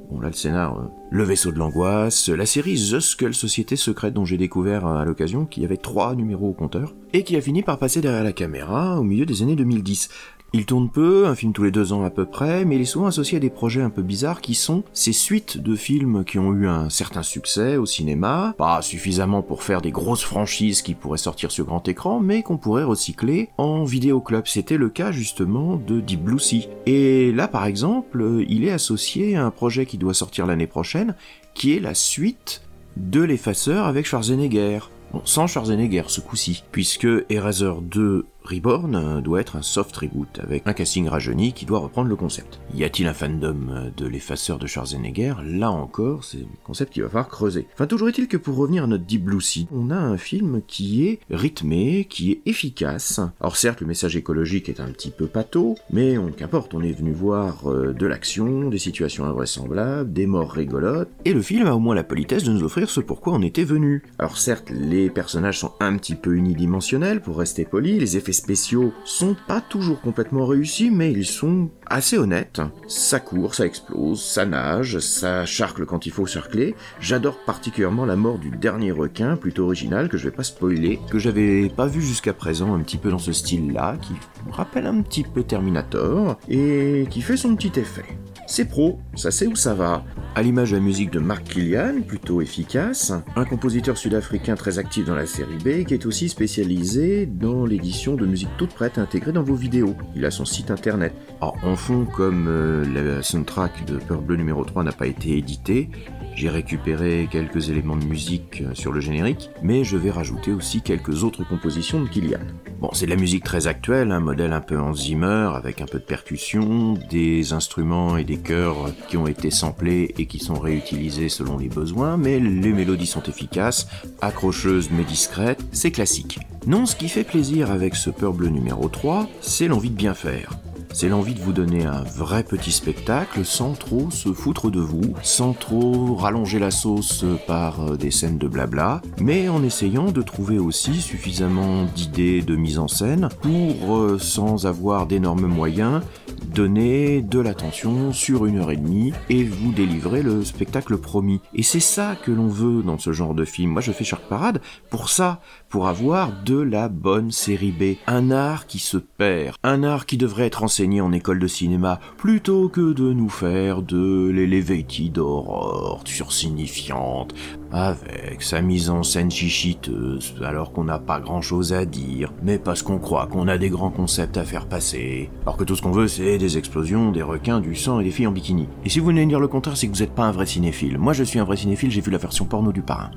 Bon 0.09 0.21
là 0.21 0.29
le 0.29 0.33
scénar, 0.33 0.77
euh, 0.77 0.83
Le 1.11 1.23
vaisseau 1.23 1.51
de 1.51 1.59
l'angoisse, 1.59 2.29
la 2.29 2.45
série 2.45 2.75
The 2.75 2.99
Skull 3.01 3.33
Société 3.33 3.75
secrète 3.75 4.13
dont 4.13 4.23
j'ai 4.23 4.37
découvert 4.37 4.85
à 4.85 5.03
l'occasion 5.03 5.45
qu'il 5.45 5.63
y 5.63 5.65
avait 5.65 5.75
trois 5.75 6.15
numéros 6.15 6.49
au 6.49 6.53
compteur, 6.53 6.95
et 7.11 7.23
qui 7.23 7.35
a 7.35 7.41
fini 7.41 7.61
par 7.61 7.77
passer 7.77 7.99
derrière 7.99 8.23
la 8.23 8.31
caméra 8.31 8.99
au 8.99 9.03
milieu 9.03 9.25
des 9.25 9.41
années 9.41 9.57
2010. 9.57 10.09
Il 10.53 10.65
tourne 10.65 10.89
peu, 10.89 11.27
un 11.27 11.35
film 11.35 11.51
tous 11.51 11.63
les 11.63 11.71
deux 11.71 11.91
ans 11.91 12.05
à 12.05 12.09
peu 12.09 12.25
près, 12.25 12.63
mais 12.63 12.75
il 12.75 12.81
est 12.81 12.85
souvent 12.85 13.07
associé 13.07 13.35
à 13.35 13.41
des 13.41 13.49
projets 13.49 13.81
un 13.81 13.89
peu 13.89 14.01
bizarres 14.01 14.39
qui 14.39 14.55
sont 14.55 14.83
ces 14.93 15.11
suites 15.11 15.57
de 15.57 15.75
films 15.75 16.23
qui 16.23 16.39
ont 16.39 16.53
eu 16.53 16.67
un 16.67 16.89
certain 16.89 17.21
succès 17.21 17.75
au 17.75 17.85
cinéma, 17.85 18.55
pas 18.57 18.81
suffisamment 18.81 19.41
pour 19.41 19.61
faire 19.61 19.81
des 19.81 19.91
grosses 19.91 20.23
franchises 20.23 20.81
qui 20.81 20.93
pourraient 20.93 21.17
sortir 21.17 21.51
sur 21.51 21.65
grand 21.65 21.85
écran, 21.89 22.21
mais 22.21 22.43
qu'on 22.43 22.57
pourrait 22.57 22.85
recycler 22.85 23.49
en 23.57 23.83
vidéoclub. 23.83 24.47
C'était 24.47 24.77
le 24.77 24.87
cas 24.87 25.11
justement 25.11 25.75
de 25.75 25.99
Deep 25.99 26.23
Blue 26.23 26.39
Sea. 26.39 26.69
Et 26.85 27.33
là 27.33 27.49
par 27.49 27.65
exemple, 27.65 28.45
il 28.47 28.63
est 28.63 28.71
associé 28.71 29.35
à 29.35 29.45
un 29.45 29.51
projet 29.51 29.85
qui 29.85 29.97
doit 29.97 30.13
sortir 30.13 30.45
l'année 30.45 30.67
prochaine, 30.67 31.15
qui 31.55 31.75
est 31.75 31.81
la 31.81 31.93
suite 31.93 32.61
de 32.95 33.21
l'effaceur 33.21 33.85
avec 33.85 34.05
Schwarzenegger. 34.05 34.79
Bon, 35.11 35.21
sans 35.25 35.47
Schwarzenegger 35.47 36.03
ce 36.07 36.21
coup-ci, 36.21 36.63
puisque 36.71 37.07
Eraser 37.29 37.73
2 37.81 38.25
Reborn 38.49 39.21
doit 39.21 39.41
être 39.41 39.57
un 39.57 39.61
soft 39.61 39.95
reboot 39.97 40.39
avec 40.41 40.63
un 40.65 40.73
casting 40.73 41.09
rajeuni 41.09 41.51
qui 41.51 41.65
doit 41.65 41.79
reprendre 41.79 42.07
le 42.07 42.15
concept. 42.15 42.61
Y 42.73 42.85
a-t-il 42.85 43.07
un 43.07 43.13
fandom 43.13 43.91
de 43.95 44.05
l'effaceur 44.07 44.57
de 44.57 44.67
Schwarzenegger? 44.67 45.33
Là 45.43 45.69
encore, 45.69 46.23
c'est 46.23 46.37
un 46.37 46.63
concept 46.63 46.93
qu'il 46.93 47.03
va 47.03 47.09
falloir 47.09 47.27
creuser. 47.27 47.67
Enfin, 47.73 47.87
toujours 47.87 48.07
est-il 48.07 48.29
que 48.29 48.37
pour 48.37 48.55
revenir 48.55 48.85
à 48.85 48.87
notre 48.87 49.03
Deep 49.03 49.25
Blue 49.25 49.41
Sea, 49.41 49.67
on 49.71 49.89
a 49.91 49.97
un 49.97 50.17
film 50.17 50.61
qui 50.65 51.07
est 51.07 51.19
rythmé, 51.29 52.05
qui 52.05 52.31
est 52.31 52.41
efficace. 52.45 53.19
Alors 53.41 53.57
certes, 53.57 53.81
le 53.81 53.87
message 53.87 54.15
écologique 54.15 54.69
est 54.69 54.79
un 54.79 54.91
petit 54.91 55.11
peu 55.11 55.27
pâteau, 55.27 55.75
mais 55.91 56.17
on 56.17 56.31
qu'importe, 56.31 56.73
on 56.73 56.81
est 56.81 56.91
venu 56.91 57.11
voir 57.11 57.69
euh, 57.69 57.93
de 57.93 58.05
l'action, 58.05 58.69
des 58.69 58.77
situations 58.77 59.25
invraisemblables, 59.25 60.13
des 60.13 60.27
morts 60.27 60.51
rigolotes, 60.51 61.09
et 61.25 61.33
le 61.33 61.41
film 61.41 61.67
a 61.67 61.75
au 61.75 61.79
moins 61.79 61.95
la 61.95 62.03
politesse 62.03 62.43
de 62.43 62.51
nous 62.53 62.63
offrir 62.63 62.89
ce 62.89 63.01
pourquoi 63.01 63.33
on 63.33 63.41
était 63.41 63.63
venu. 63.63 64.03
Alors 64.19 64.37
certes, 64.37 64.69
les 64.69 65.09
personnages 65.09 65.59
sont 65.59 65.73
un 65.79 65.97
petit 65.97 66.15
peu 66.15 66.35
unidimensionnels, 66.35 67.21
pour 67.21 67.37
rester 67.37 67.65
poli, 67.65 67.99
les 67.99 68.15
effets 68.15 68.36
spéciaux 68.37 68.93
sont 69.05 69.35
pas 69.47 69.61
toujours 69.61 70.01
complètement 70.01 70.45
réussis, 70.45 70.89
mais 70.89 71.11
ils 71.11 71.25
sont 71.25 71.69
assez 71.85 72.17
honnêtes. 72.17 72.61
Ça 72.87 73.19
court, 73.19 73.55
ça 73.55 73.65
explose, 73.65 74.23
ça 74.23 74.45
nage, 74.45 74.99
ça 74.99 75.45
charcle 75.45 75.85
quand 75.85 76.05
il 76.05 76.11
faut 76.11 76.25
charcler. 76.25 76.75
J'adore 76.99 77.37
particulièrement 77.45 78.05
la 78.05 78.15
mort 78.15 78.39
du 78.39 78.49
dernier 78.49 78.91
requin, 78.91 79.35
plutôt 79.35 79.65
original, 79.65 80.09
que 80.09 80.17
je 80.17 80.29
vais 80.29 80.35
pas 80.35 80.43
spoiler, 80.43 80.99
que 81.09 81.19
j'avais 81.19 81.69
pas 81.69 81.87
vu 81.87 82.01
jusqu'à 82.01 82.33
présent, 82.33 82.73
un 82.73 82.79
petit 82.79 82.97
peu 82.97 83.09
dans 83.09 83.17
ce 83.17 83.33
style-là, 83.33 83.97
qui 84.01 84.13
me 84.47 84.53
rappelle 84.53 84.85
un 84.85 85.01
petit 85.01 85.23
peu 85.23 85.43
Terminator, 85.43 86.37
et 86.49 87.07
qui 87.09 87.21
fait 87.21 87.37
son 87.37 87.55
petit 87.55 87.79
effet. 87.79 88.05
C'est 88.49 88.63
pro, 88.63 89.01
ça 89.13 89.29
sait 89.29 89.45
où 89.45 89.57
ça 89.57 89.73
va. 89.73 90.05
À 90.33 90.41
l'image 90.41 90.71
de 90.71 90.77
la 90.77 90.81
musique 90.81 91.11
de 91.11 91.19
Mark 91.19 91.43
Killian, 91.43 92.01
plutôt 92.07 92.41
efficace, 92.41 93.11
un 93.35 93.43
compositeur 93.43 93.97
sud-africain 93.97 94.55
très 94.55 94.79
actif 94.79 95.05
dans 95.05 95.15
la 95.15 95.25
série 95.25 95.57
B, 95.57 95.85
qui 95.85 95.93
est 95.93 96.05
aussi 96.05 96.29
spécialisé 96.29 97.25
dans 97.25 97.65
l'édition 97.65 98.15
de 98.15 98.25
musique 98.25 98.47
toute 98.57 98.73
prête 98.73 98.99
intégrée 98.99 99.33
dans 99.33 99.43
vos 99.43 99.55
vidéos. 99.55 99.95
Il 100.15 100.23
a 100.23 100.31
son 100.31 100.45
site 100.45 100.71
internet. 100.71 101.13
Alors, 101.41 101.57
en 101.61 101.75
fond, 101.75 102.05
comme 102.05 102.47
euh, 102.47 103.21
soundtrack 103.21 103.85
de 103.85 103.97
Peur 103.97 104.21
Bleu 104.21 104.37
numéro 104.37 104.63
3 104.63 104.81
n'a 104.85 104.93
pas 104.93 105.07
été 105.07 105.37
édité, 105.37 105.89
j'ai 106.37 106.49
récupéré 106.49 107.27
quelques 107.31 107.69
éléments 107.69 107.95
de 107.95 108.05
musique 108.05 108.61
euh, 108.61 108.75
sur 108.75 108.91
le 108.91 108.99
générique, 108.99 109.49
mais 109.63 109.83
je 109.83 109.97
vais 109.97 110.11
rajouter 110.11 110.53
aussi 110.53 110.81
quelques 110.81 111.23
autres 111.23 111.43
compositions 111.43 111.99
de 111.99 112.07
Killian. 112.07 112.37
Bon, 112.79 112.91
c'est 112.93 113.07
de 113.07 113.09
la 113.09 113.17
musique 113.17 113.43
très 113.43 113.65
actuelle, 113.65 114.11
un 114.11 114.19
modèle 114.19 114.53
un 114.53 114.61
peu 114.61 114.79
en 114.79 114.93
Zimmer, 114.93 115.49
avec 115.55 115.81
un 115.81 115.87
peu 115.87 115.97
de 115.97 116.03
percussion, 116.03 116.93
des 117.09 117.53
instruments 117.53 118.17
et 118.17 118.23
des 118.23 118.37
chœurs 118.37 118.91
qui 119.09 119.17
ont 119.17 119.25
été 119.25 119.49
samplés 119.49 120.13
et 120.19 120.27
qui 120.27 120.37
sont 120.37 120.59
réutilisés 120.59 121.29
selon 121.29 121.57
les 121.57 121.69
besoins, 121.69 122.17
mais 122.17 122.39
les 122.39 122.71
mélodies 122.71 123.07
sont 123.07 123.23
efficaces, 123.23 123.87
accrocheuses 124.21 124.91
mais 124.91 125.05
discrètes, 125.05 125.65
c'est 125.71 125.91
classique. 125.91 126.37
Non, 126.67 126.85
ce 126.85 126.95
qui 126.95 127.09
fait 127.09 127.23
plaisir 127.23 127.71
avec 127.71 127.95
ce 127.95 128.11
Peur 128.11 128.33
Bleu 128.33 128.49
numéro 128.49 128.89
3, 128.89 129.27
c'est 129.41 129.67
l'envie 129.67 129.89
de 129.89 129.95
bien 129.95 130.13
faire. 130.13 130.51
C'est 130.99 131.09
l'envie 131.09 131.35
de 131.35 131.41
vous 131.41 131.53
donner 131.53 131.85
un 131.85 132.01
vrai 132.01 132.41
petit 132.41 132.71
spectacle 132.71 133.45
sans 133.45 133.73
trop 133.73 134.09
se 134.09 134.33
foutre 134.33 134.71
de 134.71 134.79
vous, 134.79 135.13
sans 135.21 135.53
trop 135.53 136.15
rallonger 136.15 136.57
la 136.57 136.71
sauce 136.71 137.23
par 137.45 137.81
euh, 137.81 137.97
des 137.97 138.09
scènes 138.09 138.39
de 138.39 138.47
blabla, 138.47 139.03
mais 139.21 139.47
en 139.47 139.61
essayant 139.61 140.11
de 140.11 140.23
trouver 140.23 140.57
aussi 140.57 140.95
suffisamment 140.95 141.83
d'idées 141.83 142.41
de 142.41 142.55
mise 142.55 142.79
en 142.79 142.87
scène 142.87 143.29
pour, 143.43 143.95
euh, 143.95 144.17
sans 144.17 144.65
avoir 144.65 145.05
d'énormes 145.05 145.45
moyens, 145.45 146.01
donner 146.47 147.21
de 147.21 147.39
l'attention 147.39 148.11
sur 148.11 148.47
une 148.47 148.57
heure 148.57 148.71
et 148.71 148.77
demie 148.77 149.13
et 149.29 149.43
vous 149.43 149.71
délivrer 149.73 150.23
le 150.23 150.43
spectacle 150.43 150.97
promis. 150.97 151.41
Et 151.53 151.61
c'est 151.61 151.79
ça 151.79 152.15
que 152.15 152.31
l'on 152.31 152.47
veut 152.47 152.81
dans 152.81 152.97
ce 152.97 153.11
genre 153.11 153.35
de 153.35 153.45
film. 153.45 153.69
Moi 153.69 153.81
je 153.81 153.91
fais 153.91 154.03
Shark 154.03 154.23
Parade 154.27 154.61
pour 154.89 155.09
ça, 155.09 155.41
pour 155.69 155.87
avoir 155.87 156.31
de 156.43 156.59
la 156.59 156.89
bonne 156.89 157.29
série 157.29 157.71
B. 157.71 157.97
Un 158.07 158.31
art 158.31 158.65
qui 158.65 158.79
se 158.79 158.97
perd, 158.97 159.55
un 159.61 159.83
art 159.83 160.07
qui 160.07 160.17
devrait 160.17 160.47
être 160.47 160.63
enseigné 160.63 160.86
en 161.01 161.11
école 161.11 161.39
de 161.39 161.47
cinéma 161.47 161.99
plutôt 162.17 162.69
que 162.69 162.93
de 162.93 163.13
nous 163.13 163.29
faire 163.29 163.81
de 163.81 164.29
l'elevated 164.29 165.17
horror 165.17 166.01
sursignifiante 166.05 167.35
avec 167.71 168.41
sa 168.41 168.61
mise 168.61 168.89
en 168.89 169.03
scène 169.03 169.29
chichiteuse 169.29 170.35
alors 170.43 170.71
qu'on 170.71 170.85
n'a 170.85 170.99
pas 170.99 171.19
grand 171.19 171.41
chose 171.41 171.73
à 171.73 171.85
dire, 171.85 172.31
mais 172.41 172.57
parce 172.57 172.81
qu'on 172.81 172.99
croit 172.99 173.27
qu'on 173.27 173.47
a 173.47 173.57
des 173.57 173.69
grands 173.69 173.91
concepts 173.91 174.37
à 174.37 174.45
faire 174.45 174.67
passer, 174.67 175.29
alors 175.43 175.57
que 175.57 175.63
tout 175.63 175.75
ce 175.75 175.81
qu'on 175.81 175.91
veut 175.91 176.07
c'est 176.07 176.37
des 176.37 176.57
explosions, 176.57 177.11
des 177.11 177.23
requins, 177.23 177.59
du 177.59 177.75
sang 177.75 177.99
et 177.99 178.05
des 178.05 178.11
filles 178.11 178.27
en 178.27 178.31
bikini. 178.31 178.67
Et 178.85 178.89
si 178.89 178.99
vous 178.99 179.07
venez 179.07 179.25
dire 179.25 179.39
le 179.39 179.47
contraire, 179.47 179.75
c'est 179.75 179.87
que 179.87 179.93
vous 179.93 180.01
n'êtes 180.01 180.15
pas 180.15 180.25
un 180.25 180.31
vrai 180.31 180.45
cinéphile. 180.45 180.97
Moi 180.97 181.13
je 181.13 181.23
suis 181.23 181.39
un 181.39 181.43
vrai 181.43 181.57
cinéphile, 181.57 181.91
j'ai 181.91 182.01
vu 182.01 182.11
la 182.11 182.17
version 182.17 182.45
porno 182.45 182.71
du 182.71 182.81
parrain. 182.81 183.11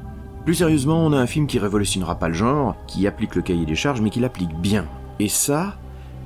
Plus 0.45 0.55
sérieusement, 0.55 1.05
on 1.05 1.13
a 1.13 1.19
un 1.19 1.27
film 1.27 1.47
qui 1.47 1.59
révolutionnera 1.59 2.19
pas 2.19 2.29
le 2.29 2.35
genre, 2.35 2.75
qui 2.87 3.07
applique 3.07 3.35
le 3.35 3.43
cahier 3.43 3.67
des 3.67 3.75
charges, 3.75 4.01
mais 4.01 4.11
qui 4.11 4.21
l'applique 4.21 4.55
bien. 4.61 4.87
Et 5.19 5.29
ça, 5.29 5.77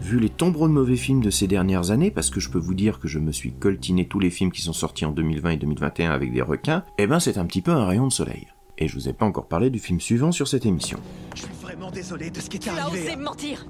vu 0.04 0.20
les 0.20 0.28
tombereaux 0.28 0.68
de 0.68 0.72
mauvais 0.72 0.96
films 0.96 1.22
de 1.22 1.30
ces 1.30 1.46
dernières 1.46 1.90
années, 1.90 2.10
parce 2.10 2.28
que 2.30 2.38
je 2.38 2.50
peux 2.50 2.58
vous 2.58 2.74
dire 2.74 3.00
que 3.00 3.08
je 3.08 3.18
me 3.18 3.32
suis 3.32 3.52
coltiné 3.52 4.06
tous 4.06 4.18
les 4.20 4.30
films 4.30 4.52
qui 4.52 4.60
sont 4.60 4.74
sortis 4.74 5.06
en 5.06 5.10
2020 5.12 5.50
et 5.50 5.56
2021 5.56 6.10
avec 6.10 6.32
des 6.32 6.42
requins, 6.42 6.84
eh 6.98 7.06
ben 7.06 7.18
c'est 7.20 7.38
un 7.38 7.46
petit 7.46 7.62
peu 7.62 7.70
un 7.70 7.86
rayon 7.86 8.06
de 8.06 8.12
soleil. 8.12 8.46
Et 8.76 8.86
je 8.86 8.94
vous 8.96 9.08
ai 9.08 9.12
pas 9.14 9.24
encore 9.24 9.46
parlé 9.46 9.70
du 9.70 9.78
film 9.78 10.00
suivant 10.00 10.30
sur 10.30 10.46
cette 10.46 10.66
émission. 10.66 10.98
Je 11.34 11.42
suis 11.42 11.52
vraiment 11.62 11.90
désolé 11.90 12.30
de 12.30 12.38
ce 12.40 12.50
qui 12.50 12.56
est 12.58 12.60
Tu 12.60 12.68
as 12.68 12.84
arrivé. 12.84 13.02
osé 13.02 13.16
me 13.16 13.22
mentir 13.24 13.66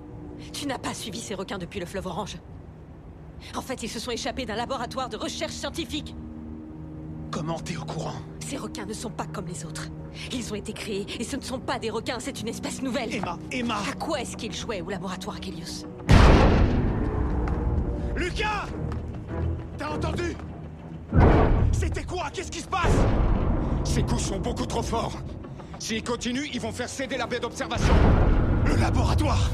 Tu 0.53 0.67
n'as 0.67 0.79
pas 0.79 0.93
suivi 0.95 1.21
ces 1.21 1.35
requins 1.35 1.59
depuis 1.59 1.79
le 1.79 1.87
fleuve 1.87 2.07
orange. 2.07 2.37
En 3.55 3.61
fait, 3.63 3.83
ils 3.83 3.89
se 3.89 4.01
sont 4.01 4.11
échappés 4.11 4.47
d'un 4.47 4.57
laboratoire 4.57 5.09
de 5.09 5.17
recherche 5.17 5.53
scientifique. 5.53 6.15
Comment 7.31 7.61
t'es 7.61 7.77
au 7.77 7.85
courant? 7.85 8.15
Ces 8.41 8.57
requins 8.57 8.87
ne 8.87 8.93
sont 8.93 9.11
pas 9.11 9.27
comme 9.27 9.47
les 9.47 9.65
autres. 9.65 9.89
Ils 10.33 10.51
ont 10.53 10.57
été 10.57 10.73
créés 10.73 11.07
et 11.21 11.25
ce 11.25 11.37
ne 11.37 11.43
sont 11.43 11.59
pas 11.59 11.79
des 11.79 11.91
requins, 11.91 12.19
c'est 12.19 12.41
une 12.41 12.49
espèce 12.49 12.83
nouvelle. 12.83 13.15
Emma, 13.15 13.39
Emma 13.53 13.77
À 13.91 13.93
quoi 13.95 14.21
est-ce 14.21 14.37
qu'ils 14.37 14.55
jouaient 14.55 14.81
au 14.81 14.89
laboratoire 14.91 15.37
Akelius 15.37 15.85
Lucas 18.17 18.67
T'as 19.77 19.89
entendu 19.89 20.37
C'était 21.73 22.05
quoi? 22.05 22.31
Qu'est-ce 22.33 22.51
qui 22.51 22.61
se 22.61 22.69
passe? 22.69 22.93
Ces 23.85 24.03
coups 24.03 24.23
sont 24.23 24.39
beaucoup 24.39 24.67
trop 24.67 24.83
forts. 24.83 25.19
S'ils 25.79 26.03
continuent, 26.03 26.49
ils 26.53 26.61
vont 26.61 26.73
faire 26.73 26.89
céder 26.89 27.17
la 27.17 27.27
baie 27.27 27.41
d'observation. 27.41 27.95
Le 28.67 28.77
laboratoire 28.77 29.51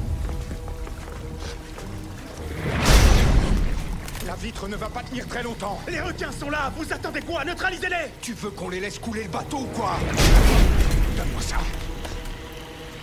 La 4.27 4.35
vitre 4.37 4.69
ne 4.69 4.77
va 4.77 4.89
pas 4.89 5.03
tenir 5.03 5.27
très 5.27 5.43
longtemps. 5.43 5.81
Les 5.89 6.01
requins 6.01 6.31
sont 6.31 6.51
là 6.51 6.71
Vous 6.77 6.93
attendez 6.93 7.21
quoi? 7.23 7.45
Neutralisez-les 7.45 8.11
Tu 8.21 8.35
veux 8.35 8.51
qu'on 8.51 8.69
les 8.69 8.81
laisse 8.81 8.99
couler 8.99 9.25
le 9.25 9.31
bateau 9.31 9.59
ou 9.59 9.67
quoi? 9.75 9.97
Donne-moi 11.17 11.43
ça. 11.43 11.57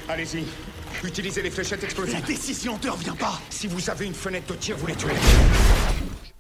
Allez-y. 0.08 0.46
Utilisez 1.04 1.42
les 1.44 1.52
fléchettes 1.52 1.82
La 1.82 1.86
explosives. 1.86 2.26
décision 2.26 2.80
ne 2.84 2.90
revient 2.90 3.14
pas 3.20 3.40
Si 3.50 3.68
vous 3.68 3.90
avez 3.90 4.06
une 4.06 4.14
fenêtre 4.14 4.52
de 4.52 4.58
tir, 4.58 4.76
vous 4.78 4.88
les 4.88 4.96
tuez. 4.96 5.10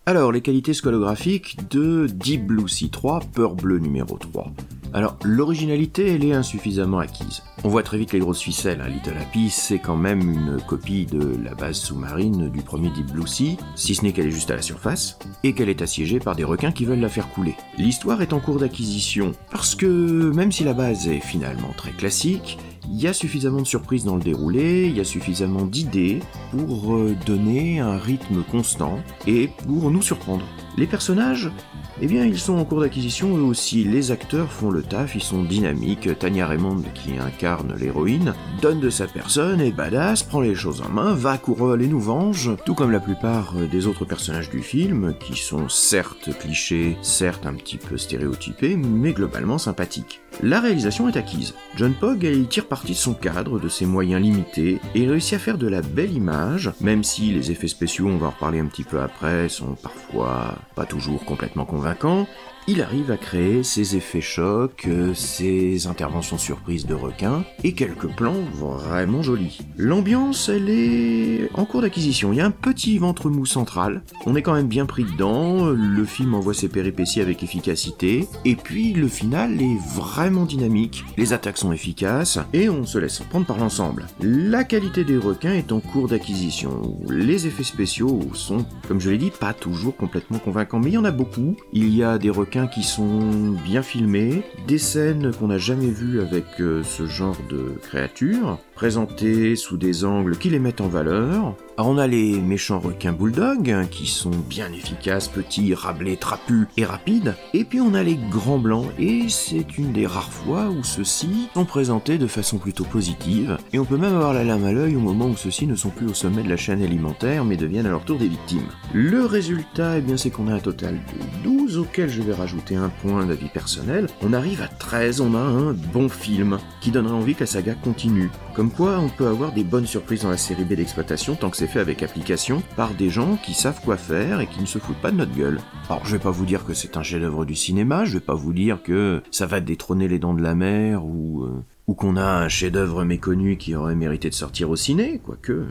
Alors, 0.05 0.31
les 0.31 0.41
qualités 0.41 0.73
scolographiques 0.73 1.69
de 1.69 2.07
Deep 2.07 2.47
Blue 2.47 2.67
Sea 2.69 2.89
3, 2.89 3.19
Peur 3.33 3.55
Bleu 3.55 3.77
numéro 3.77 4.17
3. 4.17 4.51
Alors, 4.93 5.17
l'originalité, 5.23 6.13
elle 6.15 6.23
est 6.23 6.33
insuffisamment 6.33 6.99
acquise. 6.99 7.43
On 7.65 7.69
voit 7.69 7.83
très 7.83 7.97
vite 7.97 8.13
les 8.13 8.19
grosses 8.19 8.41
ficelles, 8.41 8.81
hein. 8.81 8.87
Little 8.87 9.17
Happy, 9.19 9.49
c'est 9.49 9.79
quand 9.79 9.97
même 9.97 10.21
une 10.21 10.61
copie 10.65 11.05
de 11.05 11.37
la 11.43 11.53
base 11.55 11.75
sous-marine 11.75 12.49
du 12.49 12.61
premier 12.61 12.89
Deep 12.91 13.11
Blue 13.11 13.27
Sea, 13.27 13.57
si 13.75 13.95
ce 13.95 14.03
n'est 14.03 14.13
qu'elle 14.13 14.27
est 14.27 14.31
juste 14.31 14.49
à 14.49 14.55
la 14.55 14.61
surface, 14.61 15.19
et 15.43 15.53
qu'elle 15.53 15.69
est 15.69 15.81
assiégée 15.81 16.19
par 16.19 16.35
des 16.35 16.45
requins 16.45 16.71
qui 16.71 16.85
veulent 16.85 17.01
la 17.01 17.09
faire 17.09 17.27
couler. 17.29 17.55
L'histoire 17.77 18.21
est 18.21 18.31
en 18.31 18.39
cours 18.39 18.59
d'acquisition, 18.59 19.33
parce 19.51 19.75
que 19.75 20.31
même 20.33 20.53
si 20.53 20.63
la 20.63 20.73
base 20.73 21.09
est 21.09 21.19
finalement 21.19 21.73
très 21.75 21.91
classique, 21.91 22.57
il 22.89 23.01
y 23.01 23.07
a 23.07 23.13
suffisamment 23.13 23.61
de 23.61 23.67
surprises 23.67 24.05
dans 24.05 24.15
le 24.15 24.21
déroulé, 24.21 24.87
il 24.87 24.97
y 24.97 24.99
a 24.99 25.03
suffisamment 25.03 25.65
d'idées 25.65 26.19
pour 26.51 26.95
euh, 26.95 27.15
donner 27.25 27.79
un 27.79 27.97
rythme 27.97 28.43
constant 28.43 28.99
et 29.25 29.49
pour 29.65 29.91
nous 29.91 30.01
surprendre. 30.01 30.45
Les 30.77 30.87
personnages 30.87 31.51
eh 31.99 32.05
bien, 32.05 32.25
ils 32.25 32.37
sont 32.37 32.57
en 32.57 32.63
cours 32.63 32.81
d'acquisition 32.81 33.35
eux 33.37 33.41
aussi. 33.41 33.83
Les 33.83 34.11
acteurs 34.11 34.51
font 34.51 34.69
le 34.69 34.83
taf, 34.83 35.15
ils 35.15 35.23
sont 35.23 35.43
dynamiques. 35.43 36.09
Tania 36.19 36.45
Raymond, 36.45 36.83
qui 36.93 37.17
incarne 37.17 37.73
l'héroïne, 37.75 38.35
donne 38.61 38.79
de 38.79 38.91
sa 38.91 39.07
personne, 39.07 39.61
est 39.61 39.71
badass, 39.71 40.21
prend 40.21 40.41
les 40.41 40.53
choses 40.53 40.81
en 40.81 40.89
main, 40.89 41.15
va 41.15 41.31
à 41.31 41.37
Courol 41.39 41.81
et 41.81 41.87
nous 41.87 41.99
venge, 41.99 42.51
tout 42.65 42.75
comme 42.75 42.91
la 42.91 42.99
plupart 42.99 43.55
des 43.71 43.87
autres 43.87 44.05
personnages 44.05 44.51
du 44.51 44.61
film, 44.61 45.15
qui 45.19 45.35
sont 45.35 45.69
certes 45.69 46.37
clichés, 46.37 46.97
certes 47.01 47.47
un 47.47 47.55
petit 47.55 47.77
peu 47.77 47.97
stéréotypés, 47.97 48.75
mais 48.75 49.13
globalement 49.13 49.57
sympathiques. 49.57 50.21
La 50.43 50.59
réalisation 50.59 51.09
est 51.09 51.17
acquise. 51.17 51.55
John 51.75 51.93
Pogg, 51.93 52.23
il 52.23 52.47
tire 52.47 52.67
parti 52.67 52.91
de 52.91 52.97
son 52.97 53.15
cadre, 53.15 53.59
de 53.59 53.69
ses 53.69 53.87
moyens 53.87 54.21
limités, 54.21 54.79
et 54.93 55.07
réussit 55.07 55.33
à 55.33 55.39
faire 55.39 55.57
de 55.57 55.67
la 55.67 55.81
belle 55.81 56.13
image, 56.13 56.71
même 56.79 57.03
si 57.03 57.31
les 57.31 57.49
effets 57.49 57.67
spéciaux, 57.67 58.07
on 58.07 58.17
va 58.17 58.27
en 58.27 58.31
reparler 58.31 58.59
un 58.59 58.67
petit 58.67 58.83
peu 58.83 59.01
après, 59.01 59.49
sont 59.49 59.75
parfois 59.81 60.53
pas 60.75 60.85
toujours 60.85 61.25
complètement 61.25 61.65
convaincants, 61.65 62.27
il 62.69 62.81
arrive 62.81 63.11
à 63.11 63.17
créer 63.17 63.63
ses 63.63 63.95
effets 63.95 64.19
chocs, 64.19 64.87
ses 65.13 65.87
interventions 65.87 66.37
surprises 66.37 66.85
de 66.85 66.93
requins 66.93 67.45
et 67.63 67.73
quelques 67.73 68.07
plans 68.07 68.41
vraiment 68.53 69.21
jolis. 69.21 69.59
L'ambiance, 69.77 70.49
elle 70.49 70.69
est 70.69 71.49
en 71.53 71.63
cours 71.63 71.81
d'acquisition. 71.81 72.33
Il 72.33 72.39
y 72.39 72.41
a 72.41 72.45
un 72.45 72.51
petit 72.51 72.97
ventre 72.97 73.29
mou 73.29 73.45
central. 73.45 74.01
On 74.25 74.35
est 74.35 74.41
quand 74.41 74.53
même 74.53 74.67
bien 74.67 74.85
pris 74.85 75.05
dedans. 75.05 75.67
Le 75.67 76.03
film 76.03 76.33
envoie 76.33 76.53
ses 76.53 76.67
péripéties 76.67 77.21
avec 77.21 77.41
efficacité. 77.41 78.27
Et 78.43 78.57
puis 78.57 78.91
le 78.91 79.07
final 79.07 79.61
est 79.61 79.77
vraiment 79.95 80.45
dynamique. 80.45 81.05
Les 81.15 81.31
attaques 81.31 81.57
sont 81.57 81.71
efficaces 81.71 82.37
et 82.51 82.67
on 82.69 82.85
se 82.85 82.97
laisse 82.97 83.19
prendre 83.19 83.45
par 83.45 83.59
l'ensemble. 83.59 84.07
La 84.21 84.65
qualité 84.65 85.05
des 85.05 85.17
requins 85.17 85.53
est 85.53 85.71
en 85.71 85.79
cours 85.79 86.09
d'acquisition. 86.09 86.99
Les 87.09 87.47
effets 87.47 87.63
spéciaux 87.63 88.19
sont, 88.33 88.65
comme 88.89 88.99
je 88.99 89.09
l'ai 89.09 89.17
dit, 89.17 89.31
pas 89.31 89.53
toujours 89.53 89.95
complètement 89.95 90.39
convaincants, 90.39 90.79
mais 90.79 90.89
il 90.89 90.95
y 90.95 90.97
en 90.97 91.05
a 91.05 91.11
beaucoup. 91.11 91.55
Il 91.71 91.95
y 91.95 92.03
a 92.03 92.17
des 92.17 92.29
requins 92.29 92.56
qui 92.65 92.81
sont 92.81 93.51
bien 93.63 93.83
filmés, 93.83 94.41
des 94.67 94.79
scènes 94.79 95.31
qu'on 95.31 95.49
n'a 95.49 95.59
jamais 95.59 95.91
vues 95.91 96.19
avec 96.21 96.45
euh, 96.59 96.81
ce 96.83 97.05
genre 97.05 97.37
de 97.51 97.75
créatures, 97.83 98.57
présentées 98.73 99.55
sous 99.55 99.77
des 99.77 100.05
angles 100.05 100.37
qui 100.37 100.49
les 100.49 100.57
mettent 100.57 100.81
en 100.81 100.87
valeur, 100.87 101.55
on 101.85 101.97
a 101.97 102.07
les 102.07 102.39
méchants 102.39 102.79
requins 102.79 103.13
bulldog, 103.13 103.69
hein, 103.69 103.85
qui 103.89 104.07
sont 104.07 104.31
bien 104.31 104.71
efficaces, 104.71 105.27
petits, 105.27 105.73
rablés, 105.73 106.17
trapus 106.17 106.67
et 106.75 106.85
rapides. 106.85 107.35
Et 107.53 107.63
puis 107.63 107.81
on 107.81 107.93
a 107.93 108.03
les 108.03 108.15
grands 108.15 108.57
blancs, 108.57 108.87
et 108.97 109.29
c'est 109.29 109.77
une 109.77 109.93
des 109.93 110.07
rares 110.07 110.31
fois 110.31 110.69
où 110.69 110.83
ceux-ci 110.83 111.49
sont 111.53 111.65
présentés 111.65 112.17
de 112.17 112.27
façon 112.27 112.57
plutôt 112.57 112.83
positive. 112.85 113.57
Et 113.73 113.79
on 113.79 113.85
peut 113.85 113.97
même 113.97 114.15
avoir 114.15 114.33
la 114.33 114.43
lame 114.43 114.65
à 114.65 114.71
l'œil 114.71 114.95
au 114.95 115.01
moment 115.01 115.27
où 115.27 115.37
ceux-ci 115.37 115.67
ne 115.67 115.75
sont 115.75 115.89
plus 115.89 116.07
au 116.07 116.13
sommet 116.13 116.43
de 116.43 116.49
la 116.49 116.57
chaîne 116.57 116.81
alimentaire, 116.81 117.45
mais 117.45 117.57
deviennent 117.57 117.85
à 117.85 117.91
leur 117.91 118.05
tour 118.05 118.17
des 118.17 118.27
victimes. 118.27 118.67
Le 118.93 119.25
résultat, 119.25 119.97
eh 119.97 120.01
bien, 120.01 120.17
c'est 120.17 120.31
qu'on 120.31 120.47
a 120.47 120.55
un 120.55 120.59
total 120.59 120.95
de 120.95 121.43
12, 121.43 121.77
auquel 121.77 122.09
je 122.09 122.21
vais 122.21 122.33
rajouter 122.33 122.75
un 122.75 122.89
point 122.89 123.25
d'avis 123.25 123.49
personnel. 123.49 124.07
On 124.21 124.33
arrive 124.33 124.61
à 124.61 124.67
13, 124.67 125.21
on 125.21 125.35
a 125.35 125.39
un 125.39 125.73
bon 125.73 126.09
film, 126.09 126.57
qui 126.81 126.91
donnerait 126.91 127.13
envie 127.13 127.35
que 127.35 127.41
la 127.41 127.45
saga 127.45 127.75
continue. 127.75 128.31
Comme 128.55 128.71
quoi, 128.71 128.97
on 128.99 129.09
peut 129.09 129.27
avoir 129.27 129.51
des 129.51 129.63
bonnes 129.63 129.85
surprises 129.85 130.23
dans 130.23 130.31
la 130.31 130.37
série 130.37 130.63
B 130.63 130.73
d'exploitation 130.73 131.35
tant 131.35 131.51
que 131.51 131.57
c'est 131.57 131.66
fait 131.67 131.79
avec 131.79 132.03
application 132.03 132.63
par 132.75 132.93
des 132.93 133.09
gens 133.09 133.37
qui 133.37 133.53
savent 133.53 133.81
quoi 133.83 133.97
faire 133.97 134.39
et 134.41 134.47
qui 134.47 134.61
ne 134.61 134.65
se 134.65 134.79
foutent 134.79 135.01
pas 135.01 135.11
de 135.11 135.17
notre 135.17 135.35
gueule. 135.35 135.59
Alors 135.89 136.05
je 136.05 136.13
vais 136.13 136.21
pas 136.21 136.31
vous 136.31 136.45
dire 136.45 136.65
que 136.65 136.73
c'est 136.73 136.97
un 136.97 137.03
chef-d'œuvre 137.03 137.45
du 137.45 137.55
cinéma, 137.55 138.05
je 138.05 138.13
vais 138.13 138.19
pas 138.19 138.33
vous 138.33 138.53
dire 138.53 138.81
que 138.81 139.21
ça 139.31 139.45
va 139.45 139.59
détrôner 139.59 140.07
les 140.07 140.19
dents 140.19 140.33
de 140.33 140.41
la 140.41 140.55
mer 140.55 141.05
ou 141.05 141.43
euh, 141.43 141.63
ou 141.87 141.93
qu'on 141.93 142.17
a 142.17 142.25
un 142.25 142.49
chef-d'œuvre 142.49 143.05
méconnu 143.05 143.57
qui 143.57 143.75
aurait 143.75 143.95
mérité 143.95 144.29
de 144.29 144.33
sortir 144.33 144.69
au 144.69 144.75
ciné, 144.75 145.21
quoique 145.23 145.67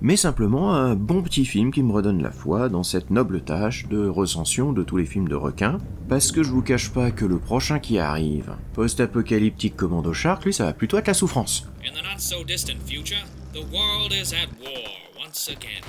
mais 0.00 0.16
simplement 0.16 0.74
un 0.74 0.94
bon 0.94 1.22
petit 1.22 1.44
film 1.44 1.72
qui 1.72 1.82
me 1.82 1.92
redonne 1.92 2.22
la 2.22 2.30
foi 2.30 2.68
dans 2.68 2.84
cette 2.84 3.10
noble 3.10 3.40
tâche 3.40 3.88
de 3.88 4.06
recension 4.06 4.72
de 4.72 4.84
tous 4.84 4.96
les 4.96 5.04
films 5.04 5.28
de 5.28 5.34
requins, 5.34 5.78
parce 6.08 6.30
que 6.30 6.44
je 6.44 6.50
vous 6.50 6.62
cache 6.62 6.90
pas 6.90 7.10
que 7.10 7.24
le 7.24 7.38
prochain 7.38 7.80
qui 7.80 7.98
arrive, 7.98 8.52
post-apocalyptique 8.74 9.76
Commando 9.76 10.12
Shark, 10.12 10.44
lui 10.44 10.52
ça 10.52 10.64
va 10.64 10.72
plutôt 10.72 10.98
être 10.98 11.08
la 11.08 11.14
souffrance. 11.14 11.68
In 11.84 11.90
the 11.90 12.04
not 12.04 12.20
so 12.20 12.44
distant 12.44 12.80
future, 12.86 13.24
the 13.52 13.64
world 13.72 14.12
is 14.12 14.32
at 14.32 14.48
war 14.60 15.07
once 15.28 15.48
again. 15.48 15.82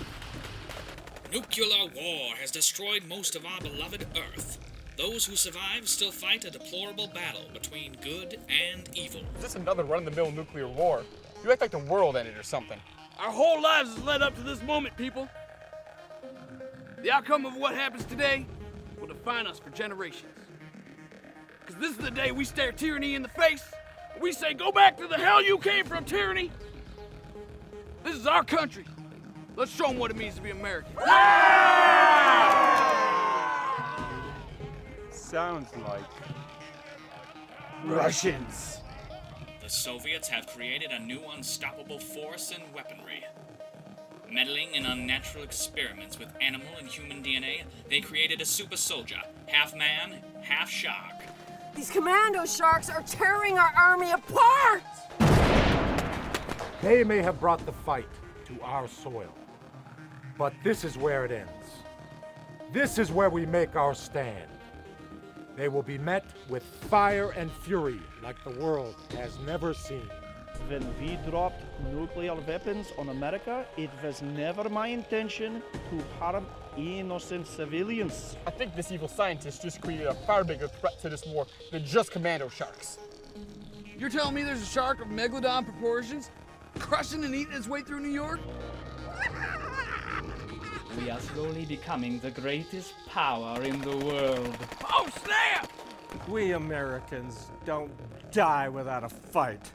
Nuclear 1.32 1.86
war 1.96 2.34
has 2.42 2.52
destroyed 2.52 3.06
most 3.08 3.38
of 3.38 3.46
our 3.46 3.62
beloved 3.62 4.06
Earth. 4.18 4.58
Those 4.98 5.24
who 5.26 5.38
survive 5.38 5.88
still 5.88 6.12
fight 6.12 6.44
a 6.44 6.52
deplorable 6.52 7.08
battle 7.08 7.46
between 7.54 7.96
good 8.04 8.38
and 8.50 8.90
evil. 8.94 9.22
Is 9.38 9.44
this 9.44 9.56
another 9.56 9.86
run-of-the-mill 9.86 10.34
nuclear 10.34 10.68
war? 10.68 11.04
You 11.42 11.50
act 11.54 11.62
like 11.62 11.72
the 11.72 11.80
world 11.80 12.18
ended 12.18 12.36
or 12.36 12.44
something. 12.44 12.78
Our 13.18 13.32
whole 13.32 13.62
lives 13.62 13.96
has 13.96 14.04
led 14.04 14.22
up 14.22 14.36
to 14.36 14.42
this 14.42 14.62
moment, 14.62 14.98
people. 14.98 15.30
The 17.02 17.10
outcome 17.10 17.46
of 17.46 17.56
what 17.56 17.76
happens 17.76 18.04
today 18.04 18.46
will 19.00 19.08
define 19.08 19.48
us 19.48 19.58
for 19.58 19.70
generations. 19.70 20.34
Because 21.62 21.80
this 21.80 21.92
is 21.92 21.98
the 21.98 22.12
day 22.12 22.34
we 22.34 22.44
stare 22.44 22.74
tyranny 22.74 23.16
in 23.16 23.22
the 23.22 23.30
face. 23.30 23.64
We 24.20 24.34
say, 24.34 24.54
go 24.54 24.74
back 24.74 24.98
to 24.98 25.08
the 25.08 25.16
hell 25.16 25.42
you 25.42 25.60
came 25.60 25.86
from, 25.86 26.04
tyranny. 26.04 26.52
This 28.04 28.16
is 28.16 28.28
our 28.28 28.44
country. 28.44 28.86
Let's 29.60 29.76
show 29.76 29.90
them 29.90 30.00
what 30.00 30.10
it 30.10 30.16
means 30.16 30.36
to 30.36 30.42
be 30.42 30.52
American. 30.52 30.94
Sounds 35.12 35.68
like 35.86 36.06
Russians. 37.84 38.80
The 39.62 39.70
Soviets 39.70 40.30
have 40.30 40.48
created 40.48 40.92
a 40.92 41.00
new 41.00 41.20
unstoppable 41.36 42.00
force 42.00 42.52
in 42.52 42.62
weaponry. 42.74 43.26
Meddling 44.32 44.76
in 44.76 44.86
unnatural 44.86 45.44
experiments 45.44 46.18
with 46.18 46.30
animal 46.40 46.70
and 46.80 46.88
human 46.88 47.22
DNA, 47.22 47.64
they 47.90 48.00
created 48.00 48.40
a 48.40 48.46
super 48.46 48.78
soldier, 48.78 49.20
half 49.48 49.76
man, 49.76 50.24
half 50.42 50.70
shark. 50.70 51.16
These 51.76 51.90
commando 51.92 52.46
sharks 52.46 52.90
are 52.90 53.02
tearing 53.02 53.58
our 53.58 53.74
army 53.78 54.12
apart! 54.12 54.84
They 56.82 57.04
may 57.04 57.22
have 57.22 57.42
brought 57.42 57.66
the 57.66 57.74
fight 57.74 58.08
to 58.46 58.62
our 58.64 58.88
soil, 58.88 59.34
but 60.40 60.54
this 60.64 60.86
is 60.86 60.98
where 60.98 61.26
it 61.26 61.32
ends. 61.32 61.68
This 62.72 62.98
is 62.98 63.12
where 63.12 63.30
we 63.30 63.46
make 63.46 63.76
our 63.76 63.94
stand. 63.94 64.50
They 65.58 65.68
will 65.68 65.84
be 65.84 65.98
met 65.98 66.24
with 66.48 66.64
fire 66.64 67.32
and 67.32 67.52
fury 67.52 68.00
like 68.24 68.42
the 68.46 68.52
world 68.52 68.96
has 69.18 69.38
never 69.40 69.74
seen. 69.74 70.10
When 70.70 70.86
we 71.00 71.18
dropped 71.30 71.62
nuclear 71.92 72.36
weapons 72.36 72.88
on 72.98 73.10
America, 73.10 73.66
it 73.76 73.90
was 74.02 74.22
never 74.22 74.70
my 74.70 74.88
intention 74.88 75.62
to 75.90 76.04
harm 76.20 76.48
innocent 76.78 77.46
civilians. 77.46 78.38
I 78.48 78.52
think 78.52 78.78
this 78.78 78.94
evil 78.94 79.10
scientist 79.10 79.62
just 79.62 79.82
created 79.82 80.08
a 80.08 80.16
far 80.26 80.46
bigger 80.46 80.70
threat 80.70 81.02
to 81.02 81.10
this 81.10 81.26
war 81.26 81.48
than 81.72 81.84
just 81.84 82.12
commando 82.12 82.48
sharks. 82.48 82.98
You're 83.98 84.10
telling 84.10 84.36
me 84.36 84.44
there's 84.44 84.62
a 84.62 84.66
shark 84.66 85.02
of 85.02 85.10
megalodon 85.10 85.66
proportions 85.66 86.32
crushing 86.80 87.24
and 87.24 87.36
eating 87.36 87.54
its 87.54 87.68
way 87.68 87.82
through 87.82 88.00
New 88.00 88.10
York? 88.12 88.40
We 91.00 91.10
are 91.12 91.20
slowly 91.22 91.66
becoming 91.66 92.20
the 92.20 92.32
greatest 92.32 92.94
power 93.08 93.62
in 93.64 93.80
the 93.82 93.96
world. 94.06 94.58
Oh, 94.84 95.08
snap! 95.24 95.72
We 96.28 96.52
Americans 96.52 97.48
don't 97.66 97.92
die 98.32 98.68
without 98.68 99.06
a 99.06 99.10
fight. 99.10 99.72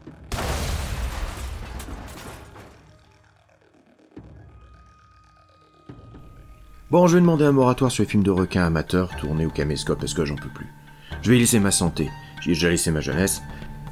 Bon, 6.90 7.06
je 7.06 7.14
vais 7.14 7.20
demander 7.20 7.44
un 7.44 7.52
moratoire 7.52 7.90
sur 7.90 8.02
les 8.02 8.08
films 8.08 8.22
de 8.22 8.30
requins 8.30 8.66
amateurs 8.66 9.16
tournés 9.16 9.46
au 9.46 9.50
caméscope 9.50 10.00
parce 10.00 10.12
que 10.12 10.26
j'en 10.26 10.36
peux 10.36 10.50
plus. 10.50 10.68
Je 11.22 11.30
vais 11.30 11.36
y 11.36 11.40
laisser 11.40 11.58
ma 11.58 11.70
santé. 11.70 12.10
J'y 12.42 12.50
ai 12.50 12.54
déjà 12.54 12.68
laissé 12.68 12.90
ma 12.90 13.00
jeunesse. 13.00 13.40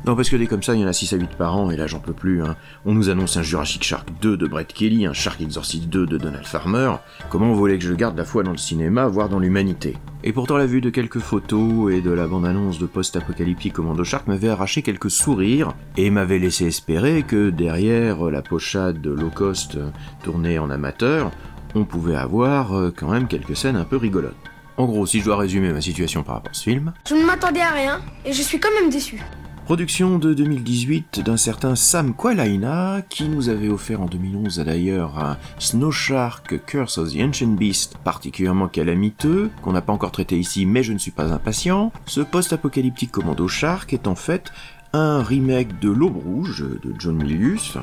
Non, 0.05 0.17
parce 0.17 0.29
que 0.31 0.37
des 0.37 0.49
comme 0.49 0.65
ça, 0.65 0.75
il 0.75 0.81
y 0.81 0.85
en 0.85 0.89
a 0.89 0.93
6 0.93 1.13
à 1.13 1.17
8 1.17 1.31
par 1.37 1.57
an, 1.57 1.71
et 1.71 1.77
là 1.77 1.87
j'en 1.87 2.01
peux 2.01 2.13
plus. 2.13 2.43
Hein. 2.43 2.57
On 2.85 2.93
nous 2.93 3.09
annonce 3.09 3.37
un 3.37 3.43
Jurassic 3.43 3.85
Shark 3.85 4.09
2 4.21 4.37
de 4.37 4.47
Brett 4.49 4.73
Kelly, 4.73 5.07
un 5.07 5.13
Shark 5.13 5.41
Exorcist 5.41 5.85
2 5.89 6.07
de 6.07 6.19
Donald 6.19 6.45
Farmer. 6.45 6.95
Comment 7.31 7.53
voulez 7.53 7.79
que 7.79 7.85
je 7.85 7.95
garde 7.95 8.17
la 8.19 8.25
foi 8.25 8.43
dans 8.43 8.51
le 8.51 8.57
cinéma, 8.57 9.07
voire 9.07 9.29
dans 9.29 9.39
l'humanité? 9.39 9.97
Et 10.25 10.33
pourtant 10.33 10.57
la 10.57 10.67
vue 10.67 10.81
de 10.81 10.91
quelques 10.91 11.21
photos 11.21 11.93
et 11.93 12.01
de 12.01 12.11
la 12.11 12.27
bande-annonce 12.27 12.81
de 12.81 12.87
post-apocalyptique 12.87 13.75
Commando 13.75 14.03
Shark 14.03 14.27
m'avait 14.27 14.49
arraché 14.49 14.83
quelques 14.83 15.11
sourires, 15.11 15.73
et 15.97 16.11
m'avait 16.11 16.41
laissé 16.41 16.67
espérer 16.67 17.23
que 17.23 17.51
derrière 17.51 18.25
la 18.25 18.43
pochade 18.43 19.07
low 19.07 19.31
cost 19.31 19.79
tournée 20.25 20.59
en 20.59 20.69
amateur, 20.71 21.31
on 21.77 21.85
pouvait 21.85 22.17
avoir 22.17 22.77
euh, 22.77 22.93
quand 22.95 23.11
même 23.11 23.29
quelques 23.29 23.57
scènes 23.57 23.77
un 23.77 23.85
peu 23.85 23.99
rigolotes. 23.99 24.35
En 24.77 24.87
gros, 24.87 25.07
si 25.07 25.21
je 25.21 25.27
dois 25.27 25.37
résumer 25.37 25.73
ma 25.73 25.81
situation 25.81 26.25
par 26.25 26.37
rapport 26.37 26.51
à 26.51 26.55
ce 26.55 26.65
film, 26.65 26.93
Je 27.09 27.15
ne 27.15 27.25
m'attendais 27.25 27.61
à 27.61 27.71
rien 27.71 28.01
et 28.25 28.33
je 28.33 28.43
suis 28.43 28.59
quand 28.59 28.73
même 28.81 28.91
déçu. 28.91 29.23
Production 29.65 30.19
de 30.19 30.35
2018 30.35 31.21
d'un 31.21 31.37
certain 31.37 31.77
Sam 31.77 32.15
Qualaina, 32.15 33.01
qui 33.09 33.29
nous 33.29 33.49
avait 33.49 33.69
offert 33.69 34.01
en 34.01 34.07
2011 34.07 34.59
d'ailleurs 34.59 35.19
un 35.21 35.39
Snow 35.61 35.93
Shark 35.93 36.65
Curse 36.67 36.99
of 36.99 37.13
the 37.13 37.21
Ancient 37.21 37.55
Beast 37.55 37.97
particulièrement 38.03 38.67
calamiteux, 38.67 39.51
qu'on 39.63 39.73
n'a 39.73 39.81
pas 39.81 39.93
encore 39.93 40.11
traité 40.11 40.37
ici 40.37 40.67
mais 40.67 40.83
je 40.83 40.93
ne 40.93 40.99
suis 40.99 41.13
pas 41.13 41.33
impatient. 41.33 41.93
Ce 42.07 42.21
post-apocalyptique 42.21 43.13
Commando 43.13 43.47
Shark 43.47 43.93
est 43.93 44.09
en 44.09 44.17
fait 44.17 44.53
un 44.93 45.23
remake 45.23 45.79
de 45.79 45.91
L'Aube 45.91 46.19
Rouge 46.19 46.67
de 46.83 46.93
John 46.99 47.17
Milius, 47.17 47.79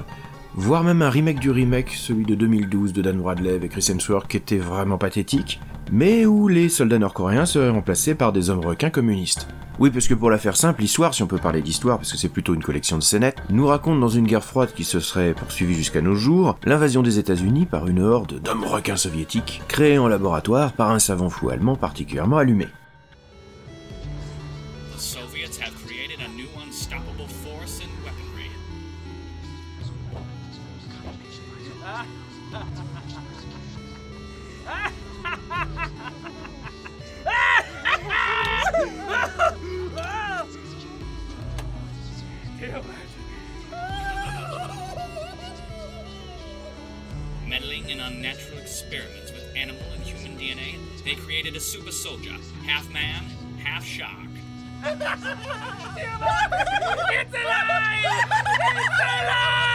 voire 0.56 0.84
même 0.84 1.02
un 1.02 1.10
remake 1.10 1.40
du 1.40 1.52
remake, 1.52 1.92
celui 1.92 2.26
de 2.26 2.36
2012 2.36 2.94
de 2.94 3.02
Dan 3.02 3.20
Bradley 3.20 3.54
avec 3.54 3.72
Chris 3.72 3.88
Hemsworth 3.90 4.28
qui 4.28 4.38
était 4.38 4.58
vraiment 4.58 4.98
pathétique, 4.98 5.60
mais 5.92 6.26
où 6.26 6.48
les 6.48 6.70
soldats 6.70 7.00
nord-coréens 7.00 7.46
seraient 7.46 7.70
remplacés 7.70 8.16
par 8.16 8.32
des 8.32 8.50
hommes 8.50 8.66
requins 8.66 8.90
communistes. 8.90 9.48
Oui, 9.80 9.92
parce 9.92 10.10
que 10.10 10.14
pour 10.14 10.30
la 10.30 10.38
faire 10.38 10.58
simple, 10.58 10.82
l'histoire, 10.82 11.14
si 11.14 11.24
on 11.24 11.28
peut 11.28 11.38
parler 11.38 11.62
d'histoire, 11.62 11.98
parce 11.98 12.12
que 12.12 12.18
c'est 12.18 12.28
plutôt 12.28 12.54
une 12.54 12.64
collection 12.64 12.98
de 12.98 13.04
scénettes, 13.04 13.42
nous 13.50 13.66
raconte 13.66 14.02
dans 14.02 14.10
une 14.10 14.28
guerre 14.28 14.44
froide 14.44 14.74
qui 14.76 14.84
se 14.84 15.00
serait 15.00 15.34
poursuivie 15.34 15.74
jusqu'à 15.74 16.02
nos 16.02 16.16
jours, 16.16 16.58
l'invasion 16.66 17.02
des 17.02 17.18
États-Unis 17.18 17.66
par 17.66 17.88
une 17.88 18.02
horde 18.02 18.42
d'hommes 18.42 18.66
requins 18.66 18.98
soviétiques, 18.98 19.62
créés 19.70 19.98
en 19.98 20.10
laboratoire 20.10 20.74
par 20.74 20.92
un 20.92 21.00
savant 21.00 21.30
fou 21.30 21.50
allemand 21.50 21.78
particulièrement 21.78 22.38
allumé. 22.38 22.68
Created 51.42 51.56
a 51.56 51.62
super 51.62 51.92
soldier, 51.92 52.36
half 52.66 52.90
man, 52.92 53.24
half 53.64 53.86
shark. 53.86 54.12
It's 57.12 57.34
alive! 57.34 58.10
It's 58.76 59.00
Alors, 59.00 59.69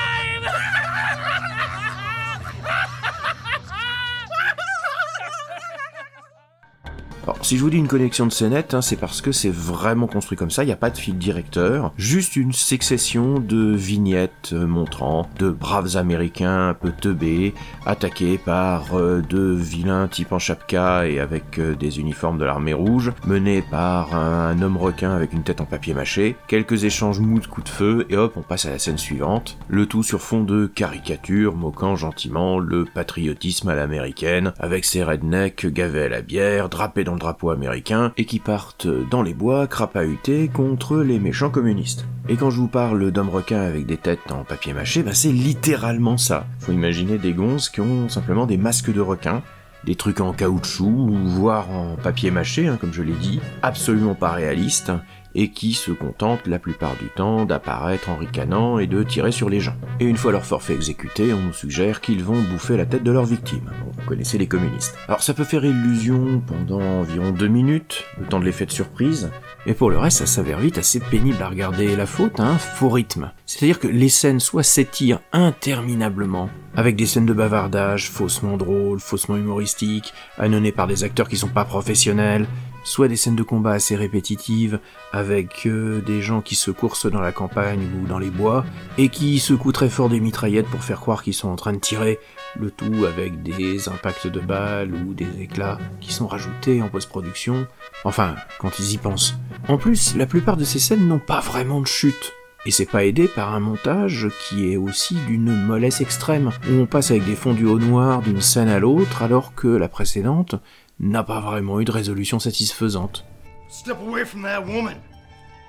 si 7.44 7.58
je 7.58 7.62
vous 7.62 7.68
dis 7.68 7.76
une 7.76 7.88
connexion 7.88 8.24
de 8.24 8.32
scénettes, 8.32 8.72
hein, 8.72 8.80
c'est 8.80 8.96
parce 8.96 9.20
que 9.20 9.30
c'est 9.30 9.52
vraiment 9.52 10.06
construit 10.06 10.38
comme 10.38 10.50
ça, 10.50 10.62
il 10.62 10.66
n'y 10.66 10.72
a 10.72 10.76
pas 10.76 10.88
de 10.88 10.96
fil 10.96 11.18
directeur, 11.18 11.92
juste 11.98 12.36
une 12.36 12.54
succession 12.54 13.38
de 13.38 13.74
vignettes 13.74 14.52
euh, 14.54 14.66
montrant 14.66 15.28
de 15.38 15.50
braves 15.50 15.98
américains 15.98 16.70
un 16.70 16.74
peu 16.74 16.90
teubés, 16.90 17.52
attaqués 17.84 18.38
par 18.38 18.94
euh, 18.94 19.20
deux 19.20 19.52
vilains 19.52 20.08
types 20.08 20.32
en 20.32 20.38
chapka 20.38 21.06
et 21.06 21.20
avec 21.20 21.58
euh, 21.58 21.74
des 21.74 22.00
uniformes 22.00 22.38
de 22.38 22.46
l'armée 22.46 22.72
rouge, 22.72 23.12
menés 23.26 23.60
par 23.60 24.14
un, 24.14 24.62
homme 24.62 24.78
requin 24.78 25.14
avec 25.14 25.34
une 25.34 25.42
tête 25.42 25.60
en 25.60 25.66
papier 25.66 25.92
mâché, 25.92 26.36
quelques 26.48 26.84
échanges 26.84 27.20
mous 27.20 27.40
de 27.40 27.46
coups 27.46 27.66
de 27.66 27.76
feu, 27.76 28.06
et 28.08 28.16
hop, 28.16 28.38
on 28.38 28.42
passe 28.42 28.64
à 28.64 28.70
la 28.70 28.78
scène 28.78 28.96
suivante, 28.96 29.58
le 29.68 29.84
tout 29.84 30.02
sur 30.02 30.22
fond 30.22 30.42
de 30.42 30.66
caricatures 30.66 31.54
moquant 31.54 31.94
gentiment 31.94 32.58
le 32.58 32.86
patriotisme 32.86 33.68
à 33.68 33.74
l'américaine, 33.74 34.54
avec 34.58 34.86
ses 34.86 35.04
rednecks 35.04 35.66
gavés 35.66 36.04
à 36.04 36.08
la 36.08 36.22
bière, 36.22 36.70
drapés 36.70 37.04
dans 37.04 37.12
le 37.12 37.18
drapeau 37.18 37.33
américain 37.50 38.12
et 38.16 38.24
qui 38.24 38.38
partent 38.38 38.86
dans 39.10 39.22
les 39.22 39.34
bois 39.34 39.66
crapahutés 39.66 40.48
contre 40.48 40.98
les 40.98 41.18
méchants 41.18 41.50
communistes. 41.50 42.06
Et 42.28 42.36
quand 42.36 42.50
je 42.50 42.58
vous 42.58 42.68
parle 42.68 43.10
d'hommes 43.10 43.28
requins 43.28 43.60
avec 43.60 43.86
des 43.86 43.98
têtes 43.98 44.30
en 44.30 44.44
papier 44.44 44.72
mâché, 44.72 45.02
bah 45.02 45.12
c'est 45.12 45.32
littéralement 45.32 46.16
ça. 46.16 46.46
Faut 46.60 46.72
imaginer 46.72 47.18
des 47.18 47.34
gonzes 47.34 47.68
qui 47.68 47.80
ont 47.80 48.08
simplement 48.08 48.46
des 48.46 48.56
masques 48.56 48.92
de 48.92 49.00
requins, 49.00 49.42
des 49.84 49.94
trucs 49.94 50.20
en 50.20 50.32
caoutchouc, 50.32 51.10
voire 51.24 51.70
en 51.70 51.96
papier 51.96 52.30
mâché, 52.30 52.66
hein, 52.66 52.78
comme 52.80 52.94
je 52.94 53.02
l'ai 53.02 53.12
dit, 53.12 53.40
absolument 53.62 54.14
pas 54.14 54.32
réalistes, 54.32 54.92
et 55.34 55.50
qui 55.50 55.72
se 55.72 55.90
contentent 55.90 56.46
la 56.46 56.58
plupart 56.58 56.96
du 56.96 57.08
temps 57.08 57.44
d'apparaître 57.44 58.08
en 58.08 58.16
ricanant 58.16 58.78
et 58.78 58.86
de 58.86 59.02
tirer 59.02 59.32
sur 59.32 59.48
les 59.48 59.60
gens. 59.60 59.76
Et 60.00 60.04
une 60.04 60.16
fois 60.16 60.32
leur 60.32 60.44
forfait 60.44 60.74
exécuté, 60.74 61.32
on 61.32 61.40
nous 61.40 61.52
suggère 61.52 62.00
qu'ils 62.00 62.24
vont 62.24 62.40
bouffer 62.42 62.76
la 62.76 62.86
tête 62.86 63.02
de 63.02 63.10
leur 63.10 63.24
victime. 63.24 63.70
Bon, 63.84 63.92
vous 63.92 64.08
connaissez 64.08 64.38
les 64.38 64.46
communistes. 64.46 64.96
Alors 65.08 65.22
ça 65.22 65.34
peut 65.34 65.44
faire 65.44 65.64
illusion 65.64 66.42
pendant 66.46 66.80
environ 66.80 67.30
deux 67.30 67.48
minutes, 67.48 68.04
le 68.18 68.26
temps 68.26 68.40
de 68.40 68.44
l'effet 68.44 68.66
de 68.66 68.72
surprise, 68.72 69.30
mais 69.66 69.74
pour 69.74 69.90
le 69.90 69.98
reste, 69.98 70.18
ça 70.18 70.26
s'avère 70.26 70.58
vite 70.58 70.78
assez 70.78 71.00
pénible 71.00 71.42
à 71.42 71.48
regarder. 71.48 71.96
La 71.96 72.06
faute 72.06 72.38
a 72.40 72.44
un 72.44 72.58
faux 72.58 72.90
rythme. 72.90 73.30
C'est-à-dire 73.46 73.78
que 73.78 73.88
les 73.88 74.08
scènes 74.08 74.40
soit 74.40 74.62
s'étirent 74.62 75.20
interminablement, 75.32 76.50
avec 76.76 76.96
des 76.96 77.06
scènes 77.06 77.26
de 77.26 77.32
bavardage 77.32 78.10
faussement 78.10 78.56
drôles, 78.56 79.00
faussement 79.00 79.36
humoristiques, 79.36 80.12
annonnées 80.38 80.72
par 80.72 80.86
des 80.86 81.04
acteurs 81.04 81.28
qui 81.28 81.36
sont 81.36 81.48
pas 81.48 81.64
professionnels, 81.64 82.46
soit 82.84 83.08
des 83.08 83.16
scènes 83.16 83.34
de 83.34 83.42
combat 83.42 83.72
assez 83.72 83.96
répétitives, 83.96 84.78
avec 85.12 85.66
euh, 85.66 86.00
des 86.02 86.22
gens 86.22 86.40
qui 86.40 86.54
se 86.54 86.70
coursent 86.70 87.06
dans 87.06 87.20
la 87.20 87.32
campagne 87.32 87.88
ou 88.00 88.06
dans 88.06 88.18
les 88.18 88.30
bois, 88.30 88.64
et 88.98 89.08
qui 89.08 89.38
secouent 89.40 89.72
très 89.72 89.88
fort 89.88 90.08
des 90.08 90.20
mitraillettes 90.20 90.68
pour 90.68 90.84
faire 90.84 91.00
croire 91.00 91.22
qu'ils 91.22 91.34
sont 91.34 91.48
en 91.48 91.56
train 91.56 91.72
de 91.72 91.78
tirer, 91.78 92.20
le 92.60 92.70
tout 92.70 93.04
avec 93.06 93.42
des 93.42 93.88
impacts 93.88 94.28
de 94.28 94.40
balles 94.40 94.94
ou 94.94 95.14
des 95.14 95.26
éclats 95.40 95.78
qui 96.00 96.12
sont 96.12 96.28
rajoutés 96.28 96.82
en 96.82 96.88
post-production, 96.88 97.66
enfin, 98.04 98.36
quand 98.58 98.78
ils 98.78 98.92
y 98.92 98.98
pensent. 98.98 99.34
En 99.66 99.78
plus, 99.78 100.14
la 100.14 100.26
plupart 100.26 100.56
de 100.56 100.64
ces 100.64 100.78
scènes 100.78 101.08
n'ont 101.08 101.18
pas 101.18 101.40
vraiment 101.40 101.80
de 101.80 101.86
chute. 101.86 102.32
Et 102.66 102.70
c'est 102.70 102.86
pas 102.86 103.04
aidé 103.04 103.28
par 103.28 103.54
un 103.54 103.60
montage 103.60 104.28
qui 104.40 104.72
est 104.72 104.78
aussi 104.78 105.16
d'une 105.26 105.54
mollesse 105.66 106.00
extrême, 106.00 106.50
où 106.70 106.72
on 106.72 106.86
passe 106.86 107.10
avec 107.10 107.26
des 107.26 107.34
fondus 107.34 107.66
au 107.66 107.78
noir 107.78 108.22
d'une 108.22 108.40
scène 108.40 108.70
à 108.70 108.78
l'autre, 108.78 109.22
alors 109.22 109.54
que 109.54 109.68
la 109.68 109.88
précédente 109.88 110.54
n'a 111.00 111.24
pas 111.24 111.40
vraiment 111.40 111.80
eu 111.80 111.84
de 111.84 111.92
résolution 111.92 112.38
satisfaisante. 112.38 113.24
Step 113.68 114.00
away 114.00 114.24
from 114.24 114.42
that 114.42 114.64
woman, 114.64 115.00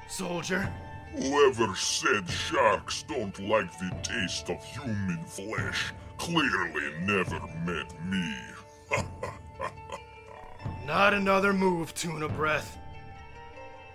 soldier. 0.07 0.67
Whoever 1.13 1.73
said 1.75 2.29
sharks 2.29 3.03
don't 3.03 3.39
like 3.39 3.71
the 3.79 3.89
taste 4.03 4.49
of 4.49 4.63
human 4.63 5.23
flesh 5.25 5.93
clearly 6.17 6.93
never 7.01 7.39
met 7.65 7.88
me. 8.05 8.35
Not 10.85 11.13
another 11.13 11.53
move, 11.53 11.93
tuna 11.93 12.27
breath. 12.27 12.77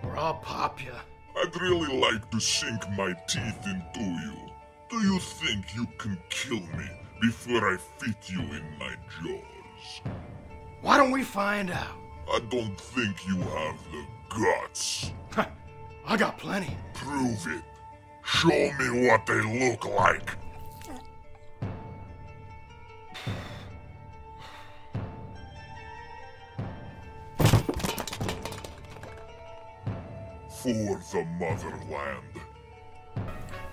Or 0.02 0.16
I'll 0.16 0.34
pop 0.34 0.82
ya. 0.84 0.92
I'd 1.36 1.60
really 1.60 1.96
like 1.98 2.30
to 2.30 2.40
sink 2.40 2.88
my 2.96 3.12
teeth 3.28 3.66
into 3.66 4.00
you. 4.00 4.34
Do 4.88 5.00
you 5.02 5.18
think 5.18 5.74
you 5.74 5.86
can 5.98 6.18
kill 6.30 6.60
me 6.60 6.88
before 7.20 7.72
I 7.72 7.76
fit 7.98 8.28
you 8.28 8.40
in 8.40 8.64
my 8.78 8.94
jaws? 9.22 10.00
Why 10.82 10.96
don't 10.96 11.10
we 11.10 11.22
find 11.22 11.70
out? 11.70 11.96
I 12.32 12.40
don't 12.48 12.80
think 12.80 13.26
you 13.26 13.36
have 13.36 13.76
the 13.92 14.04
guts. 14.28 15.12
I 16.06 16.16
got 16.16 16.38
plenty. 16.38 16.76
Prove 16.94 17.46
it. 17.48 17.62
Show 18.24 18.48
me 18.48 19.06
what 19.08 19.26
they 19.26 19.40
look 19.42 19.84
like. 19.84 20.36
For 30.62 31.00
the 31.12 31.24
motherland. 31.38 32.49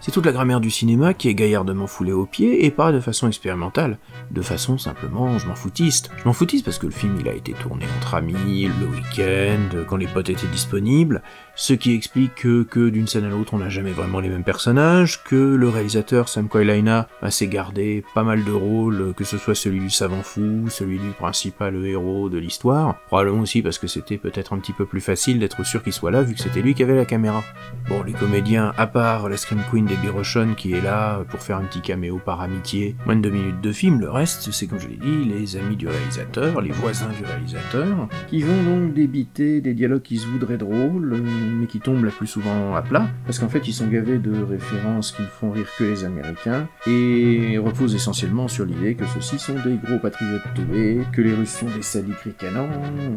C'est 0.07 0.13
toute 0.13 0.25
la 0.25 0.31
grammaire 0.31 0.61
du 0.61 0.71
cinéma 0.71 1.13
qui 1.13 1.27
est 1.27 1.35
gaillardement 1.35 1.85
foulée 1.85 2.13
aux 2.13 2.25
pieds 2.25 2.63
et 2.65 2.71
pas 2.71 2.93
de 2.93 3.01
façon 3.01 3.27
expérimentale, 3.27 3.97
de 4.31 4.41
façon 4.41 4.77
simplement 4.77 5.37
je 5.37 5.45
m'en 5.45 5.53
foutiste. 5.53 6.11
Je 6.15 6.23
m'en 6.23 6.31
foutiste 6.31 6.63
parce 6.63 6.79
que 6.79 6.85
le 6.85 6.93
film 6.93 7.17
il 7.19 7.27
a 7.27 7.33
été 7.33 7.51
tourné 7.51 7.83
entre 7.97 8.15
amis, 8.15 8.71
le 8.79 8.87
week-end, 8.87 9.83
quand 9.85 9.97
les 9.97 10.07
potes 10.07 10.29
étaient 10.29 10.47
disponibles, 10.47 11.21
ce 11.55 11.73
qui 11.73 11.93
explique 11.93 12.35
que, 12.35 12.87
d'une 12.87 13.05
scène 13.05 13.25
à 13.25 13.29
l'autre 13.29 13.53
on 13.53 13.57
n'a 13.57 13.67
jamais 13.67 13.91
vraiment 13.91 14.21
les 14.21 14.29
mêmes 14.29 14.45
personnages, 14.45 15.21
que 15.25 15.35
le 15.35 15.67
réalisateur 15.67 16.29
Sam 16.29 16.47
Koilaina 16.47 17.09
a 17.21 17.29
s'est 17.29 17.47
gardé 17.47 18.05
pas 18.15 18.23
mal 18.23 18.45
de 18.45 18.53
rôles, 18.53 19.13
que 19.17 19.25
ce 19.25 19.37
soit 19.37 19.55
celui 19.55 19.81
du 19.81 19.89
savant 19.89 20.23
fou, 20.23 20.69
celui 20.69 20.99
du 20.99 21.09
principal 21.09 21.85
héros 21.85 22.29
de 22.29 22.37
l'histoire, 22.37 22.97
probablement 23.07 23.41
aussi 23.41 23.61
parce 23.61 23.77
que 23.77 23.87
c'était 23.87 24.17
peut-être 24.17 24.53
un 24.53 24.59
petit 24.59 24.71
peu 24.71 24.85
plus 24.85 25.01
facile 25.01 25.39
d'être 25.39 25.65
sûr 25.65 25.83
qu'il 25.83 25.91
soit 25.91 26.11
là 26.11 26.23
vu 26.23 26.33
que 26.33 26.39
c'était 26.39 26.61
lui 26.61 26.75
qui 26.75 26.83
avait 26.83 26.95
la 26.95 27.03
caméra. 27.03 27.43
Bon, 27.89 28.03
les 28.03 28.13
comédiens, 28.13 28.71
à 28.77 28.87
part 28.87 29.27
la 29.27 29.35
Scream 29.35 29.61
Queen 29.69 29.85
des 29.85 29.96
Russian 30.09 30.53
qui 30.55 30.73
est 30.73 30.81
là 30.81 31.23
pour 31.29 31.41
faire 31.41 31.57
un 31.57 31.63
petit 31.63 31.81
caméo 31.81 32.19
par 32.23 32.41
amitié. 32.41 32.95
Moins 33.05 33.15
de 33.15 33.21
deux 33.21 33.29
minutes 33.29 33.61
de 33.61 33.71
film, 33.71 33.99
le 33.99 34.09
reste, 34.09 34.51
c'est 34.51 34.67
comme 34.67 34.79
je 34.79 34.87
l'ai 34.87 34.97
dit, 34.97 35.25
les 35.25 35.57
amis 35.57 35.75
du 35.75 35.87
réalisateur, 35.87 36.61
les 36.61 36.71
voisins 36.71 37.09
du 37.17 37.25
réalisateur, 37.25 38.07
qui 38.29 38.41
vont 38.41 38.63
donc 38.63 38.93
débiter 38.93 39.61
des 39.61 39.73
dialogues 39.73 40.01
qui 40.01 40.17
se 40.17 40.27
voudraient 40.27 40.57
drôles, 40.57 41.21
mais 41.59 41.67
qui 41.67 41.79
tombent 41.79 42.05
la 42.05 42.11
plus 42.11 42.27
souvent 42.27 42.75
à 42.75 42.81
plat, 42.81 43.07
parce 43.25 43.39
qu'en 43.39 43.49
fait 43.49 43.67
ils 43.67 43.73
sont 43.73 43.87
gavés 43.87 44.17
de 44.17 44.43
références 44.43 45.11
qui 45.11 45.21
ne 45.21 45.27
font 45.27 45.51
rire 45.51 45.67
que 45.77 45.83
les 45.83 46.03
Américains, 46.03 46.67
et 46.85 47.57
reposent 47.57 47.95
essentiellement 47.95 48.47
sur 48.47 48.65
l'idée 48.65 48.95
que 48.95 49.05
ceux-ci 49.05 49.39
sont 49.39 49.55
des 49.55 49.77
gros 49.83 49.99
patriotes 49.99 50.41
teubés, 50.55 51.01
que 51.11 51.21
les 51.21 51.33
Russes 51.33 51.53
sont 51.53 51.69
des 51.69 51.81
sadiques 51.81 52.19
ricanants, 52.19 52.69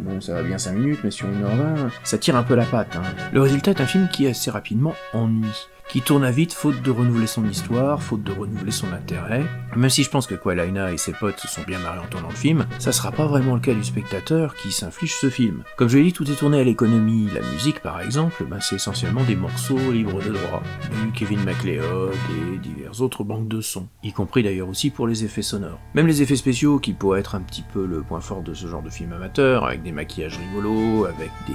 bon 0.03 0.21
ça 0.21 0.35
va 0.35 0.43
bien 0.43 0.59
5 0.59 0.73
minutes, 0.73 1.01
mais 1.05 1.11
sur 1.11 1.27
1h20, 1.29 1.91
ça 2.05 2.19
tire 2.19 2.37
un 2.37 2.43
peu 2.43 2.55
la 2.55 2.65
patte. 2.65 2.97
Hein. 2.97 3.03
Le 3.33 3.41
résultat 3.41 3.73
est 3.73 3.81
un 3.81 3.87
film 3.87 4.09
qui 4.13 4.27
assez 4.27 4.51
rapidement 4.51 4.95
ennuie 5.13 5.69
qui 5.91 6.03
tourne 6.03 6.25
à 6.25 6.31
vite 6.31 6.53
faute 6.53 6.83
de 6.83 6.91
renouveler 6.91 7.27
son 7.27 7.49
histoire, 7.49 8.03
faute 8.03 8.23
de 8.23 8.33
renouveler 8.33 8.71
son 8.71 8.93
intérêt. 8.93 9.45
Même 9.75 9.91
si 9.91 10.03
je 10.05 10.11
pense 10.11 10.27
que 10.27 10.35
Qualaina 10.35 10.93
et 10.93 10.99
ses 10.99 11.13
potes 11.13 11.39
se 11.41 11.49
sont 11.49 11.63
bien 11.67 11.79
marrés 11.79 11.99
en 11.99 12.07
tournant 12.07 12.29
le 12.29 12.35
film, 12.35 12.67
ça 12.79 12.93
sera 12.93 13.11
pas 13.13 13.27
vraiment 13.27 13.55
le 13.55 13.61
cas 13.61 13.75
du 13.75 13.85
spectateur 13.85 14.55
qui 14.57 14.73
s'inflige 14.73 15.15
ce 15.17 15.31
film. 15.31 15.63
Comme 15.77 15.89
je 15.89 15.99
l'ai 15.99 16.05
dit, 16.05 16.13
tout 16.13 16.31
est 16.31 16.35
tourné 16.35 16.61
à 16.61 16.65
l'économie. 16.65 17.29
La 17.35 17.41
musique, 17.53 17.81
par 17.81 18.01
exemple, 18.01 18.45
ben, 18.45 18.61
c'est 18.61 18.77
essentiellement 18.77 19.25
des 19.25 19.37
morceaux 19.37 19.93
libres 19.93 20.23
de 20.23 20.31
droit, 20.31 20.63
du 21.03 21.13
Kevin 21.13 21.43
MacLeod 21.45 22.13
et 22.13 22.59
divers 22.59 23.01
autres 23.01 23.25
banques 23.25 23.49
de 23.49 23.61
sons, 23.61 23.89
y 24.03 24.13
compris 24.13 24.43
d'ailleurs 24.43 24.69
aussi 24.69 24.91
pour 24.91 25.07
les 25.07 25.25
effets 25.25 25.43
sonores. 25.43 25.81
Même 25.95 26.07
les 26.07 26.23
effets 26.23 26.37
spéciaux, 26.37 26.79
qui 26.79 26.93
pourraient 26.93 27.21
être 27.21 27.35
un 27.35 27.41
petit 27.41 27.65
peu 27.73 27.87
le 27.87 28.03
point 28.03 28.21
fort 28.21 28.43
de 28.43 28.55
ce 28.55 28.67
genre 28.67 28.83
de 28.83 28.91
film 28.91 29.13
amateur, 29.13 29.65
avec 29.65 29.83
des 29.83 29.93
maquillages 29.93 30.39
rigolos, 30.39 31.05
avec 31.05 31.31
des 31.47 31.55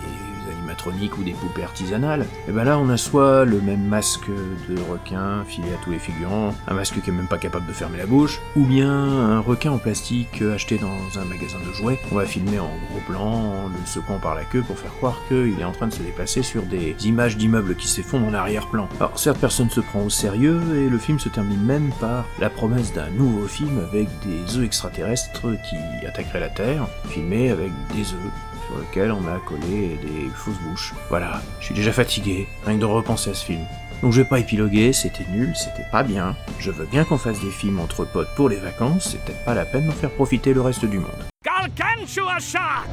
animatroniques 0.58 1.18
ou 1.18 1.24
des 1.24 1.34
poupées 1.34 1.64
artisanales, 1.64 2.26
et 2.48 2.52
ben 2.52 2.64
là 2.64 2.78
on 2.80 2.90
a 2.90 2.98
soit 2.98 3.46
le 3.46 3.60
même 3.62 3.86
masque 3.88 4.25
de 4.30 4.82
requin 4.90 5.44
filé 5.46 5.70
à 5.74 5.84
tous 5.84 5.92
les 5.92 6.00
figurants, 6.00 6.54
un 6.68 6.74
masque 6.74 7.02
qui 7.02 7.10
est 7.10 7.14
même 7.14 7.28
pas 7.28 7.38
capable 7.38 7.66
de 7.66 7.74
fermer 7.74 7.98
la 7.98 8.06
bouche, 8.06 8.40
ou 8.56 8.66
bien 8.66 8.92
un 8.92 9.40
requin 9.40 9.72
en 9.72 9.78
plastique 9.78 10.42
acheté 10.42 10.78
dans 10.78 11.20
un 11.20 11.26
magasin 11.26 11.58
de 11.68 11.74
jouets 11.74 12.00
qu'on 12.10 12.16
va 12.16 12.26
filmer 12.26 12.60
en 12.60 12.72
gros 12.90 13.02
plan, 13.08 13.24
en 13.24 13.68
le 13.68 13.86
secouant 13.86 14.20
par 14.20 14.36
la 14.36 14.44
queue 14.44 14.64
pour 14.64 14.78
faire 14.78 14.94
croire 14.94 15.20
qu'il 15.28 15.60
est 15.60 15.64
en 15.64 15.72
train 15.72 15.88
de 15.88 15.94
se 15.94 16.02
déplacer 16.02 16.44
sur 16.44 16.64
des 16.64 16.96
images 17.06 17.38
d'immeubles 17.38 17.76
qui 17.76 17.88
s'effondrent 17.88 18.28
en 18.28 18.34
arrière-plan. 18.34 18.90
Alors 19.00 19.18
certes 19.20 19.40
personne 19.40 19.70
se 19.70 19.80
prend 19.80 20.02
au 20.02 20.10
sérieux 20.10 20.62
et 20.76 20.90
le 20.90 20.98
film 20.98 21.20
se 21.20 21.30
termine 21.30 21.64
même 21.64 21.92
par 22.00 22.26
la 22.40 22.50
promesse 22.50 22.94
d'un 22.94 23.10
nouveau 23.10 23.48
film 23.48 23.80
avec 23.92 24.08
des 24.26 24.58
œufs 24.58 24.66
extraterrestres 24.66 25.42
qui 25.42 26.06
attaqueraient 26.06 26.40
la 26.40 26.50
Terre, 26.50 26.88
filmé 27.10 27.52
avec 27.52 27.72
des 27.94 28.02
œufs 28.02 28.32
sur 28.68 28.80
lesquels 28.80 29.12
on 29.12 29.28
a 29.28 29.40
collé 29.40 30.00
des 30.02 30.30
fausses 30.34 30.60
bouches. 30.68 30.94
Voilà, 31.10 31.42
je 31.60 31.66
suis 31.66 31.76
déjà 31.76 31.92
fatigué, 31.92 32.48
rien 32.66 32.76
que 32.76 32.82
de 32.82 32.86
repenser 32.86 33.32
à 33.32 33.34
ce 33.34 33.46
film. 33.46 33.62
Donc 34.02 34.12
je 34.12 34.22
vais 34.22 34.28
pas 34.28 34.40
épiloguer, 34.40 34.94
c'était 34.94 35.26
nul, 35.32 35.54
c'était 35.56 35.88
pas 35.92 36.04
bien. 36.04 36.36
Je 36.60 36.72
veux 36.72 36.86
bien 36.86 37.04
qu'on 37.04 37.18
fasse 37.18 37.40
des 37.42 37.52
films 37.52 37.80
entre 37.80 38.06
potes 38.06 38.34
pour 38.36 38.50
les 38.50 38.58
vacances, 38.58 39.10
c'est 39.12 39.24
peut-être 39.24 39.44
pas 39.46 39.54
la 39.54 39.66
peine 39.66 39.88
d'en 39.88 39.94
faire 39.94 40.12
profiter 40.12 40.54
le 40.54 40.62
reste 40.62 40.86
du 40.86 41.00
monde. 41.00 41.10
Gargantua 41.44 42.40
shark! 42.40 42.90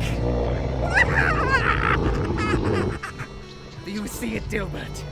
Do 3.85 3.91
you 3.91 4.07
see 4.07 4.37
it, 4.37 4.49
Dilbert? 4.49 5.05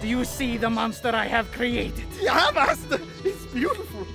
Do 0.00 0.08
you 0.08 0.24
see 0.24 0.56
the 0.56 0.70
monster 0.70 1.14
I 1.14 1.26
have 1.26 1.50
created? 1.52 2.06
Yeah, 2.20 2.50
master! 2.54 2.98
It's 3.24 3.46
beautiful! 3.52 4.06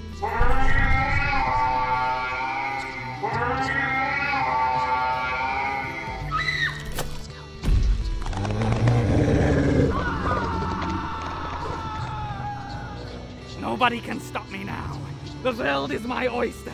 Nobody 13.79 14.01
can 14.01 14.19
stop 14.19 14.49
me 14.49 14.63
now. 14.63 14.97
The 15.43 15.51
world 15.51 15.91
is 15.91 16.01
my 16.01 16.27
oyster. 16.27 16.71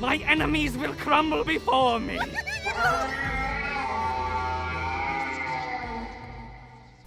My 0.00 0.16
enemies 0.28 0.76
will 0.76 0.92
crumble 0.94 1.44
before 1.44 2.00
me. 2.00 2.18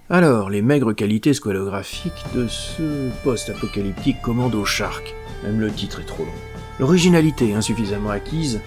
Alors, 0.10 0.50
les 0.50 0.62
maigres 0.62 0.96
qualités 0.96 1.34
squalographiques 1.34 2.24
de 2.34 2.48
ce 2.48 3.10
post-apocalyptique 3.26 4.22
Commando 4.22 4.64
Shark. 4.64 5.14
Même 5.44 5.60
le 5.60 5.70
titre 5.70 6.00
est 6.00 6.06
trop 6.06 6.24
long. 6.24 6.32
L'originalité 6.80 7.54
insuffisamment 7.54 8.12
acquise, 8.12 8.62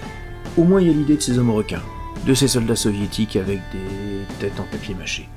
au 0.58 0.64
moins 0.64 0.82
il 0.82 0.88
y 0.88 0.90
a 0.90 0.92
l'idée 0.92 1.16
de 1.16 1.22
ces 1.22 1.38
hommes 1.38 1.52
requins, 1.52 1.82
de 2.26 2.34
ces 2.34 2.48
soldats 2.48 2.76
soviétiques 2.76 3.36
avec 3.36 3.60
des 3.72 4.26
têtes 4.38 4.60
en 4.60 4.64
papier 4.64 4.94
mâché 4.94 5.30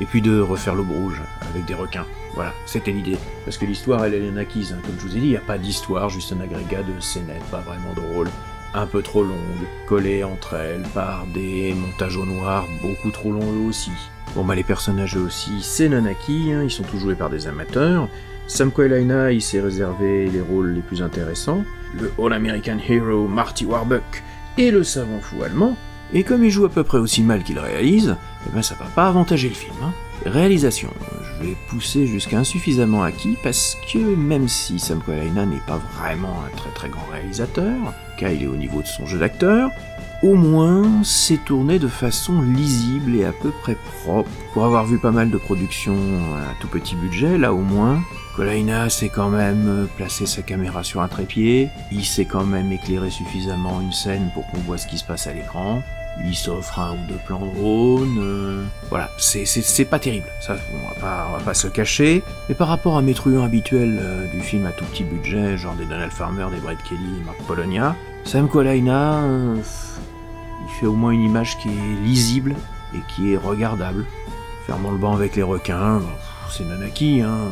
et 0.00 0.06
puis 0.06 0.22
de 0.22 0.40
refaire 0.40 0.74
l'aube 0.74 0.90
rouge 0.90 1.20
avec 1.50 1.64
des 1.64 1.74
requins. 1.74 2.06
Voilà, 2.34 2.52
c'était 2.66 2.92
l'idée. 2.92 3.16
Parce 3.44 3.58
que 3.58 3.64
l'histoire, 3.64 4.04
elle, 4.04 4.14
est 4.14 4.38
acquise. 4.38 4.72
Hein. 4.72 4.80
Comme 4.84 4.94
je 4.98 5.06
vous 5.06 5.16
ai 5.16 5.20
dit, 5.20 5.26
il 5.26 5.30
n'y 5.30 5.36
a 5.36 5.40
pas 5.40 5.58
d'histoire, 5.58 6.08
juste 6.08 6.32
un 6.32 6.40
agrégat 6.40 6.82
de 6.82 7.00
scénettes 7.00 7.42
pas 7.50 7.60
vraiment 7.60 7.92
drôles, 7.94 8.28
un 8.74 8.86
peu 8.86 9.02
trop 9.02 9.24
longues, 9.24 9.66
collées 9.86 10.24
entre 10.24 10.54
elles 10.54 10.84
par 10.94 11.26
des 11.34 11.74
montages 11.74 12.16
au 12.16 12.26
noir 12.26 12.66
beaucoup 12.82 13.10
trop 13.10 13.32
longs 13.32 13.52
eux 13.52 13.68
aussi. 13.68 13.92
Bon 14.34 14.44
bah 14.44 14.54
les 14.54 14.62
personnages 14.62 15.16
eux 15.16 15.22
aussi, 15.22 15.62
c'est 15.62 15.88
non 15.88 16.04
hein. 16.04 16.62
ils 16.62 16.70
sont 16.70 16.82
tous 16.82 16.98
joués 16.98 17.14
par 17.14 17.30
des 17.30 17.46
amateurs. 17.46 18.08
Sam 18.46 18.70
Quaylina, 18.70 19.32
il 19.32 19.42
s'est 19.42 19.60
réservé 19.60 20.28
les 20.30 20.40
rôles 20.40 20.72
les 20.72 20.80
plus 20.80 21.02
intéressants. 21.02 21.64
Le 21.98 22.12
All-American 22.18 22.78
Hero 22.86 23.26
Marty 23.26 23.64
Warbuck 23.64 24.22
et 24.58 24.70
le 24.70 24.84
savant 24.84 25.20
fou 25.20 25.42
allemand. 25.42 25.76
Et 26.12 26.22
comme 26.22 26.44
il 26.44 26.50
joue 26.50 26.64
à 26.64 26.70
peu 26.70 26.84
près 26.84 26.98
aussi 26.98 27.22
mal 27.22 27.42
qu'il 27.42 27.58
réalise, 27.58 28.16
eh 28.46 28.50
ben 28.54 28.62
ça 28.62 28.74
va 28.74 28.86
pas 28.86 29.08
avantager 29.08 29.48
le 29.48 29.54
film. 29.54 29.74
Hein. 29.82 29.92
Réalisation, 30.24 30.88
je 31.22 31.46
vais 31.46 31.56
pousser 31.68 32.06
jusqu'à 32.06 32.38
insuffisamment 32.38 33.02
acquis 33.02 33.36
parce 33.42 33.76
que 33.92 33.98
même 33.98 34.48
si 34.48 34.78
Sam 34.78 35.00
Qualaina 35.00 35.46
n'est 35.46 35.62
pas 35.66 35.80
vraiment 35.98 36.42
un 36.46 36.56
très 36.56 36.70
très 36.70 36.88
grand 36.88 37.06
réalisateur, 37.12 37.76
car 38.16 38.30
il 38.30 38.42
est 38.42 38.48
au 38.48 38.56
niveau 38.56 38.82
de 38.82 38.86
son 38.86 39.06
jeu 39.06 39.18
d'acteur, 39.18 39.70
au 40.22 40.34
moins 40.34 41.04
c'est 41.04 41.44
tourné 41.44 41.78
de 41.78 41.86
façon 41.86 42.42
lisible 42.42 43.14
et 43.14 43.24
à 43.24 43.32
peu 43.32 43.50
près 43.62 43.76
propre. 44.02 44.30
Pour 44.52 44.64
avoir 44.64 44.86
vu 44.86 44.98
pas 44.98 45.12
mal 45.12 45.30
de 45.30 45.38
productions 45.38 45.96
à 46.50 46.60
tout 46.60 46.68
petit 46.68 46.96
budget, 46.96 47.38
là 47.38 47.52
au 47.52 47.60
moins, 47.60 48.02
Kolaina 48.34 48.90
sait 48.90 49.08
quand 49.08 49.28
même 49.28 49.86
placer 49.96 50.26
sa 50.26 50.42
caméra 50.42 50.82
sur 50.82 51.00
un 51.00 51.08
trépied, 51.08 51.68
il 51.92 52.04
sait 52.04 52.24
quand 52.24 52.44
même 52.44 52.72
éclairer 52.72 53.10
suffisamment 53.10 53.80
une 53.80 53.92
scène 53.92 54.30
pour 54.34 54.46
qu'on 54.48 54.58
voit 54.58 54.78
ce 54.78 54.88
qui 54.88 54.98
se 54.98 55.04
passe 55.04 55.28
à 55.28 55.32
l'écran, 55.32 55.82
il 56.24 56.34
s'offre 56.34 56.78
un 56.78 56.92
ou 56.92 57.06
deux 57.08 57.18
plans 57.26 57.46
drone. 57.54 58.18
Euh, 58.20 58.64
voilà, 58.88 59.10
c'est 59.18 59.84
pas 59.84 59.98
terrible, 59.98 60.26
ça 60.40 60.56
on 60.74 60.88
va 60.88 60.94
pas, 61.00 61.38
va 61.38 61.44
pas 61.44 61.54
se 61.54 61.68
cacher. 61.68 62.22
Mais 62.48 62.54
par 62.54 62.68
rapport 62.68 62.96
à 62.96 63.02
mes 63.02 63.14
truands 63.14 63.44
habituels 63.44 63.98
euh, 64.00 64.26
du 64.28 64.40
film 64.40 64.66
à 64.66 64.72
tout 64.72 64.84
petit 64.86 65.04
budget, 65.04 65.56
genre 65.56 65.74
des 65.74 65.84
Donald 65.84 66.12
Farmer, 66.12 66.46
des 66.50 66.60
Brett 66.60 66.78
Kelly, 66.88 67.22
Mark 67.24 67.38
Polonia, 67.46 67.94
Sam 68.24 68.48
Kolaina, 68.48 69.22
euh, 69.22 69.56
il 69.56 70.80
fait 70.80 70.86
au 70.86 70.94
moins 70.94 71.12
une 71.12 71.22
image 71.22 71.58
qui 71.58 71.68
est 71.68 72.04
lisible 72.04 72.54
et 72.94 73.00
qui 73.14 73.32
est 73.32 73.36
regardable. 73.36 74.04
Fermons 74.66 74.92
le 74.92 74.98
banc 74.98 75.14
avec 75.14 75.36
les 75.36 75.42
requins, 75.42 76.02
c'est 76.50 76.64
acquis, 76.84 77.22
hein. 77.22 77.48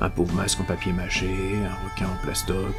Un 0.00 0.10
pauvre 0.10 0.34
masque 0.34 0.58
en 0.60 0.64
papier 0.64 0.92
mâché, 0.92 1.30
un 1.64 1.88
requin 1.88 2.06
en 2.06 2.24
plastoc. 2.24 2.74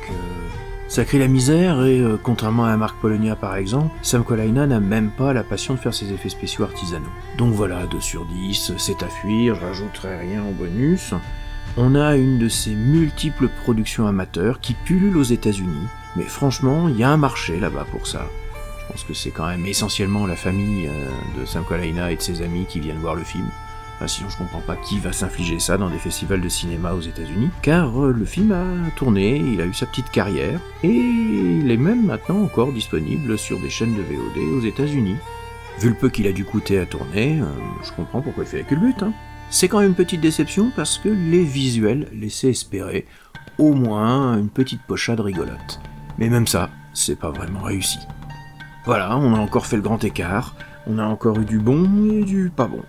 Ça 0.94 1.06
crée 1.06 1.18
la 1.18 1.28
misère 1.28 1.84
et, 1.88 2.00
euh, 2.00 2.20
contrairement 2.22 2.66
à 2.66 2.78
Marc 2.78 2.98
Polonia 2.98 3.36
par 3.36 3.56
exemple, 3.56 3.90
Sam 4.04 4.24
Kolaina 4.24 4.68
n'a 4.68 4.80
même 4.80 5.10
pas 5.10 5.34
la 5.34 5.44
passion 5.44 5.74
de 5.74 5.80
faire 5.80 5.96
ses 5.96 6.14
effets 6.14 6.30
spéciaux 6.30 6.66
artisanaux. 6.66 7.10
Donc 7.36 7.56
voilà, 7.56 7.88
2 7.88 8.00
sur 8.00 8.28
10, 8.28 8.74
c'est 8.78 9.02
à 9.02 9.08
fuir, 9.08 9.56
je 9.56 9.62
rajouterai 9.62 10.20
rien 10.20 10.44
en 10.44 10.52
bonus. 10.52 11.16
On 11.78 11.96
a 11.96 12.16
une 12.16 12.38
de 12.38 12.48
ces 12.48 12.76
multiples 12.76 13.48
productions 13.64 14.06
amateurs 14.06 14.60
qui 14.60 14.76
pullulent 14.76 15.18
aux 15.18 15.24
États-Unis, 15.24 15.88
mais 16.16 16.26
franchement, 16.26 16.88
il 16.88 16.96
y 16.96 17.04
a 17.04 17.10
un 17.10 17.18
marché 17.18 17.60
là-bas 17.60 17.88
pour 17.90 18.06
ça. 18.06 18.28
Je 18.82 18.92
pense 18.92 19.04
que 19.04 19.16
c'est 19.16 19.32
quand 19.32 19.48
même 19.48 19.66
essentiellement 19.66 20.28
la 20.28 20.36
famille 20.36 20.86
euh, 20.86 21.40
de 21.42 21.46
Sam 21.48 21.64
Kolaina 21.64 22.12
et 22.12 22.18
de 22.18 22.22
ses 22.22 22.44
amis 22.44 22.68
qui 22.70 22.80
viennent 22.80 23.00
voir 23.00 23.16
le 23.16 23.24
film 23.24 23.48
sinon 24.08 24.30
je 24.30 24.38
comprends 24.38 24.62
pas 24.62 24.76
qui 24.76 25.00
va 25.00 25.14
s'infliger 25.14 25.60
ça 25.60 25.78
dans 25.78 25.90
des 25.90 25.98
festivals 25.98 26.42
de 26.42 26.50
cinéma 26.50 26.94
aux 26.94 27.02
États-Unis, 27.02 27.50
car 27.62 28.04
euh, 28.04 28.12
le 28.12 28.26
film 28.26 28.52
a 28.52 28.90
tourné, 28.96 29.38
il 29.38 29.62
a 29.62 29.66
eu 29.66 29.74
sa 29.74 29.86
petite 29.86 30.12
carrière, 30.12 30.60
et 30.84 30.90
il 30.90 31.72
est 31.72 31.78
même 31.78 32.06
maintenant 32.06 32.42
encore 32.42 32.74
disponible 32.74 33.38
sur 33.38 33.60
des 33.60 33.70
chaînes 33.70 33.96
de 33.96 34.02
VOD 34.02 34.58
aux 34.58 34.66
États-Unis. 34.66 35.16
Vu 35.80 35.90
le 35.90 35.96
peu 35.96 36.10
qu'il 36.10 36.28
a 36.28 36.32
dû 36.32 36.46
coûter 36.46 36.80
à 36.80 36.86
tourner, 36.86 37.40
euh, 37.42 37.46
je 37.84 37.92
comprends 37.92 38.22
pourquoi 38.22 38.44
il 38.44 38.50
fait 38.50 38.66
le 38.70 38.78
but. 38.78 39.04
Hein. 39.04 39.14
C'est 39.50 39.68
quand 39.68 39.80
même 39.80 39.90
une 39.90 39.96
petite 39.96 40.22
déception 40.22 40.72
parce 40.76 40.98
que 40.98 41.10
les 41.10 41.44
visuels 41.44 42.08
laissaient 42.14 42.50
espérer 42.50 43.06
au 43.58 43.74
moins 43.74 44.38
une 44.38 44.50
petite 44.50 44.82
pochade 44.82 45.20
rigolote. 45.20 45.80
Mais 46.18 46.30
même 46.30 46.48
ça, 46.48 46.70
c'est 46.94 47.20
pas 47.20 47.32
vraiment 47.32 47.62
réussi. 47.62 48.00
Voilà, 48.86 49.18
on 49.18 49.34
a 49.34 49.38
encore 49.38 49.66
fait 49.66 49.76
le 49.76 49.82
grand 49.82 50.04
écart, 50.04 50.56
on 50.88 51.00
a 51.00 51.06
encore 51.06 51.40
eu 51.40 51.46
du 51.46 51.60
bon 51.60 51.86
et 52.12 52.24
du 52.24 52.52
pas 52.56 52.68
bon. 52.68 52.84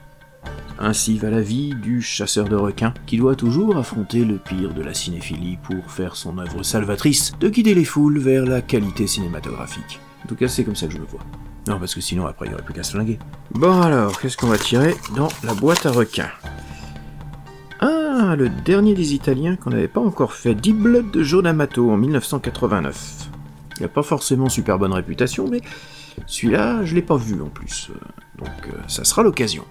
Ainsi 0.78 1.18
va 1.18 1.30
la 1.30 1.40
vie 1.40 1.74
du 1.74 2.02
chasseur 2.02 2.48
de 2.48 2.56
requins, 2.56 2.94
qui 3.06 3.16
doit 3.16 3.37
toujours 3.37 3.76
affronter 3.76 4.24
le 4.24 4.38
pire 4.38 4.74
de 4.74 4.82
la 4.82 4.94
cinéphilie 4.94 5.58
pour 5.62 5.90
faire 5.90 6.16
son 6.16 6.38
œuvre 6.38 6.62
salvatrice 6.62 7.32
de 7.38 7.48
guider 7.48 7.74
les 7.74 7.84
foules 7.84 8.18
vers 8.18 8.44
la 8.44 8.60
qualité 8.60 9.06
cinématographique. 9.06 10.00
En 10.24 10.28
tout 10.28 10.34
cas, 10.34 10.48
c'est 10.48 10.64
comme 10.64 10.76
ça 10.76 10.87
que 10.87 10.92
je 10.92 10.98
le 10.98 11.04
vois. 11.04 11.20
Non, 11.68 11.78
parce 11.78 11.94
que 11.94 12.00
sinon, 12.00 12.26
après, 12.26 12.46
il 12.46 12.48
n'y 12.48 12.54
aurait 12.54 12.64
plus 12.64 12.74
qu'à 12.74 12.82
se 12.82 12.92
flinguer. 12.92 13.18
Bon 13.52 13.80
alors, 13.80 14.20
qu'est-ce 14.20 14.37
qu'on 14.37 14.48
va 14.48 14.58
tirer 14.58 14.94
dans 15.16 15.28
la 15.44 15.54
boîte 15.54 15.87
à 15.87 15.92
requins? 15.92 16.30
Ah, 17.80 18.34
le 18.37 18.48
dernier 18.48 18.94
des 18.94 19.14
Italiens 19.14 19.56
qu'on 19.56 19.70
n'avait 19.70 19.88
pas 19.88 20.00
encore 20.00 20.32
fait, 20.32 20.54
Deep 20.54 20.76
Blood 20.76 21.10
de 21.10 21.22
Joe 21.22 21.42
D'Amato 21.42 21.90
en 21.90 21.96
1989. 21.96 23.28
Il 23.78 23.82
n'a 23.82 23.88
pas 23.88 24.02
forcément 24.02 24.48
super 24.48 24.78
bonne 24.78 24.92
réputation, 24.92 25.48
mais 25.48 25.60
celui-là, 26.26 26.84
je 26.84 26.94
l'ai 26.94 27.02
pas 27.02 27.16
vu 27.16 27.40
en 27.40 27.48
plus. 27.48 27.90
Donc 28.38 28.48
euh, 28.68 28.76
ça 28.87 29.04
sera 29.04 29.22
l'occasion. 29.22 29.64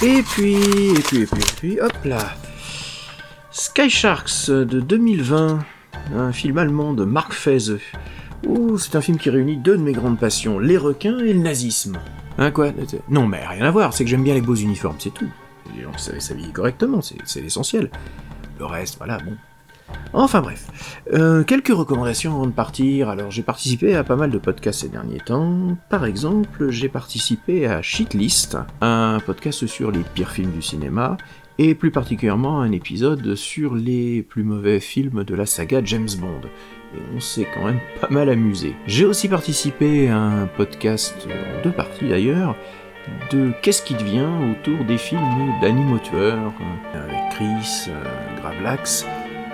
Et 0.00 0.22
puis, 0.22 0.54
et 0.54 1.02
puis, 1.02 1.22
et 1.22 1.26
puis, 1.26 1.40
et 1.40 1.56
puis, 1.56 1.80
hop 1.80 1.92
là. 2.04 2.34
Sky 3.50 3.90
Sharks 3.90 4.48
de 4.48 4.80
2020, 4.80 5.58
un 6.16 6.32
film 6.32 6.58
allemand 6.58 6.94
de 6.94 7.04
Mark 7.04 7.32
Feze. 7.32 7.78
Oh, 8.48 8.78
c'est 8.78 8.96
un 8.96 9.00
film 9.00 9.18
qui 9.18 9.30
réunit 9.30 9.56
deux 9.56 9.76
de 9.76 9.82
mes 9.82 9.92
grandes 9.92 10.18
passions, 10.18 10.58
les 10.58 10.76
requins 10.76 11.18
et 11.18 11.32
le 11.32 11.40
nazisme. 11.40 11.98
Hein, 12.38 12.50
quoi? 12.50 12.72
Non, 13.08 13.26
mais 13.26 13.46
rien 13.46 13.66
à 13.66 13.70
voir, 13.70 13.92
c'est 13.92 14.04
que 14.04 14.10
j'aime 14.10 14.24
bien 14.24 14.34
les 14.34 14.40
beaux 14.40 14.54
uniformes, 14.54 14.96
c'est 14.98 15.12
tout. 15.12 15.28
Les 15.76 15.82
gens 15.82 15.96
s'habiller 15.96 16.50
correctement, 16.50 17.00
c'est 17.02 17.40
l'essentiel. 17.40 17.90
Le 18.58 18.64
reste, 18.64 18.96
voilà, 18.98 19.18
bon. 19.18 19.36
Enfin 20.12 20.40
bref, 20.40 20.66
Euh, 21.12 21.42
quelques 21.44 21.68
recommandations 21.68 22.34
avant 22.34 22.46
de 22.46 22.52
partir. 22.52 23.08
Alors 23.08 23.30
j'ai 23.30 23.42
participé 23.42 23.94
à 23.96 24.04
pas 24.04 24.16
mal 24.16 24.30
de 24.30 24.38
podcasts 24.38 24.80
ces 24.80 24.88
derniers 24.88 25.20
temps. 25.20 25.76
Par 25.90 26.04
exemple, 26.04 26.70
j'ai 26.70 26.88
participé 26.88 27.66
à 27.66 27.82
Shitlist, 27.82 28.56
un 28.80 29.18
podcast 29.24 29.66
sur 29.66 29.90
les 29.90 30.00
pires 30.14 30.30
films 30.30 30.52
du 30.52 30.62
cinéma, 30.62 31.16
et 31.58 31.74
plus 31.74 31.90
particulièrement 31.90 32.60
un 32.60 32.72
épisode 32.72 33.34
sur 33.34 33.74
les 33.74 34.22
plus 34.22 34.42
mauvais 34.42 34.80
films 34.80 35.24
de 35.24 35.34
la 35.34 35.44
saga 35.46 35.80
James 35.84 36.08
Bond. 36.18 36.48
Et 36.94 37.00
on 37.14 37.20
s'est 37.20 37.46
quand 37.54 37.64
même 37.66 37.80
pas 38.00 38.08
mal 38.10 38.28
amusé. 38.28 38.74
J'ai 38.86 39.04
aussi 39.04 39.28
participé 39.28 40.08
à 40.08 40.18
un 40.18 40.46
podcast 40.46 41.26
en 41.26 41.62
deux 41.62 41.72
parties 41.72 42.08
d'ailleurs 42.08 42.54
de 43.32 43.50
Qu'est-ce 43.62 43.82
qui 43.82 43.94
devient 43.94 44.28
autour 44.52 44.84
des 44.84 44.98
films 44.98 45.50
d'animaux 45.60 45.98
tueurs 45.98 46.52
avec 46.94 47.34
Chris, 47.34 47.88
euh, 47.88 48.40
Gravelax 48.40 49.06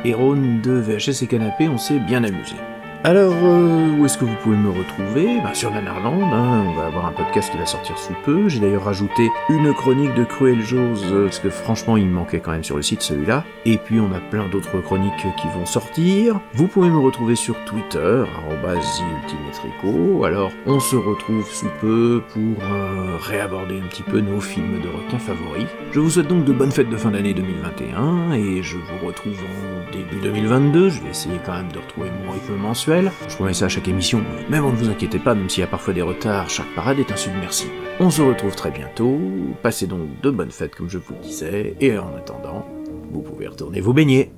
et 0.04 0.14
Ron 0.14 0.60
de 0.62 0.72
VHS 0.72 1.22
et 1.22 1.26
Canapé, 1.26 1.68
on 1.68 1.78
s'est 1.78 1.98
bien 1.98 2.24
amusé. 2.24 2.56
Alors, 3.04 3.32
euh, 3.32 3.96
où 3.96 4.04
est-ce 4.06 4.18
que 4.18 4.24
vous 4.24 4.34
pouvez 4.42 4.56
me 4.56 4.70
retrouver? 4.70 5.38
Bah, 5.44 5.54
Sur 5.54 5.70
Nanarland, 5.70 6.20
hein, 6.32 6.64
on 6.66 6.72
va 6.74 6.86
avoir 6.86 7.06
un 7.06 7.12
podcast 7.12 7.52
qui 7.52 7.56
va 7.56 7.64
sortir 7.64 7.96
sous 7.96 8.12
peu. 8.24 8.48
J'ai 8.48 8.58
d'ailleurs 8.58 8.86
rajouté 8.86 9.28
une 9.48 9.72
chronique 9.72 10.12
de 10.14 10.24
Cruel 10.24 10.60
Jaws, 10.62 11.04
euh, 11.04 11.26
parce 11.26 11.38
que 11.38 11.48
franchement, 11.48 11.96
il 11.96 12.06
me 12.06 12.14
manquait 12.14 12.40
quand 12.40 12.50
même 12.50 12.64
sur 12.64 12.74
le 12.74 12.82
site 12.82 13.02
celui-là. 13.02 13.44
Et 13.66 13.78
puis, 13.78 14.00
on 14.00 14.12
a 14.12 14.18
plein 14.18 14.48
d'autres 14.48 14.80
chroniques 14.80 15.14
qui 15.36 15.46
vont 15.46 15.64
sortir. 15.64 16.40
Vous 16.54 16.66
pouvez 16.66 16.90
me 16.90 16.98
retrouver 16.98 17.36
sur 17.36 17.54
Twitter, 17.66 18.24
@ultimetrico. 18.50 20.24
Alors, 20.24 20.50
on 20.66 20.80
se 20.80 20.96
retrouve 20.96 21.48
sous 21.48 21.70
peu 21.80 22.20
pour 22.32 22.64
euh, 22.64 23.16
réaborder 23.20 23.78
un 23.78 23.86
petit 23.86 24.02
peu 24.02 24.18
nos 24.18 24.40
films 24.40 24.80
de 24.82 24.88
requins 24.88 25.20
favoris. 25.20 25.68
Je 25.92 26.00
vous 26.00 26.10
souhaite 26.10 26.26
donc 26.26 26.44
de 26.44 26.52
bonnes 26.52 26.72
fêtes 26.72 26.90
de 26.90 26.96
fin 26.96 27.12
d'année 27.12 27.32
2021, 27.32 28.32
et 28.32 28.60
je 28.60 28.76
vous 28.76 29.06
retrouve 29.06 29.38
en 29.38 29.92
début 29.92 30.16
2022. 30.20 30.90
Je 30.90 31.00
vais 31.00 31.10
essayer 31.10 31.38
quand 31.46 31.54
même 31.54 31.70
de 31.70 31.78
retrouver 31.78 32.10
mon 32.24 32.32
rythme 32.32 32.56
mensuel. 32.56 32.87
Je 32.88 33.34
promets 33.34 33.52
ça 33.52 33.66
à 33.66 33.68
chaque 33.68 33.86
émission, 33.86 34.22
mais 34.48 34.60
bon, 34.60 34.70
ne 34.70 34.76
vous 34.76 34.88
inquiétez 34.88 35.18
pas, 35.18 35.34
même 35.34 35.50
s'il 35.50 35.60
y 35.60 35.64
a 35.64 35.66
parfois 35.66 35.92
des 35.92 36.00
retards, 36.00 36.48
chaque 36.48 36.74
parade 36.74 36.98
est 36.98 37.12
insubmersible. 37.12 37.72
On 38.00 38.08
se 38.08 38.22
retrouve 38.22 38.54
très 38.54 38.70
bientôt, 38.70 39.18
passez 39.62 39.86
donc 39.86 40.08
de 40.22 40.30
bonnes 40.30 40.50
fêtes 40.50 40.74
comme 40.74 40.88
je 40.88 40.96
vous 40.96 41.12
le 41.12 41.20
disais, 41.20 41.74
et 41.80 41.98
en 41.98 42.16
attendant, 42.16 42.66
vous 43.12 43.20
pouvez 43.20 43.46
retourner 43.46 43.82
vous 43.82 43.92
baigner. 43.92 44.30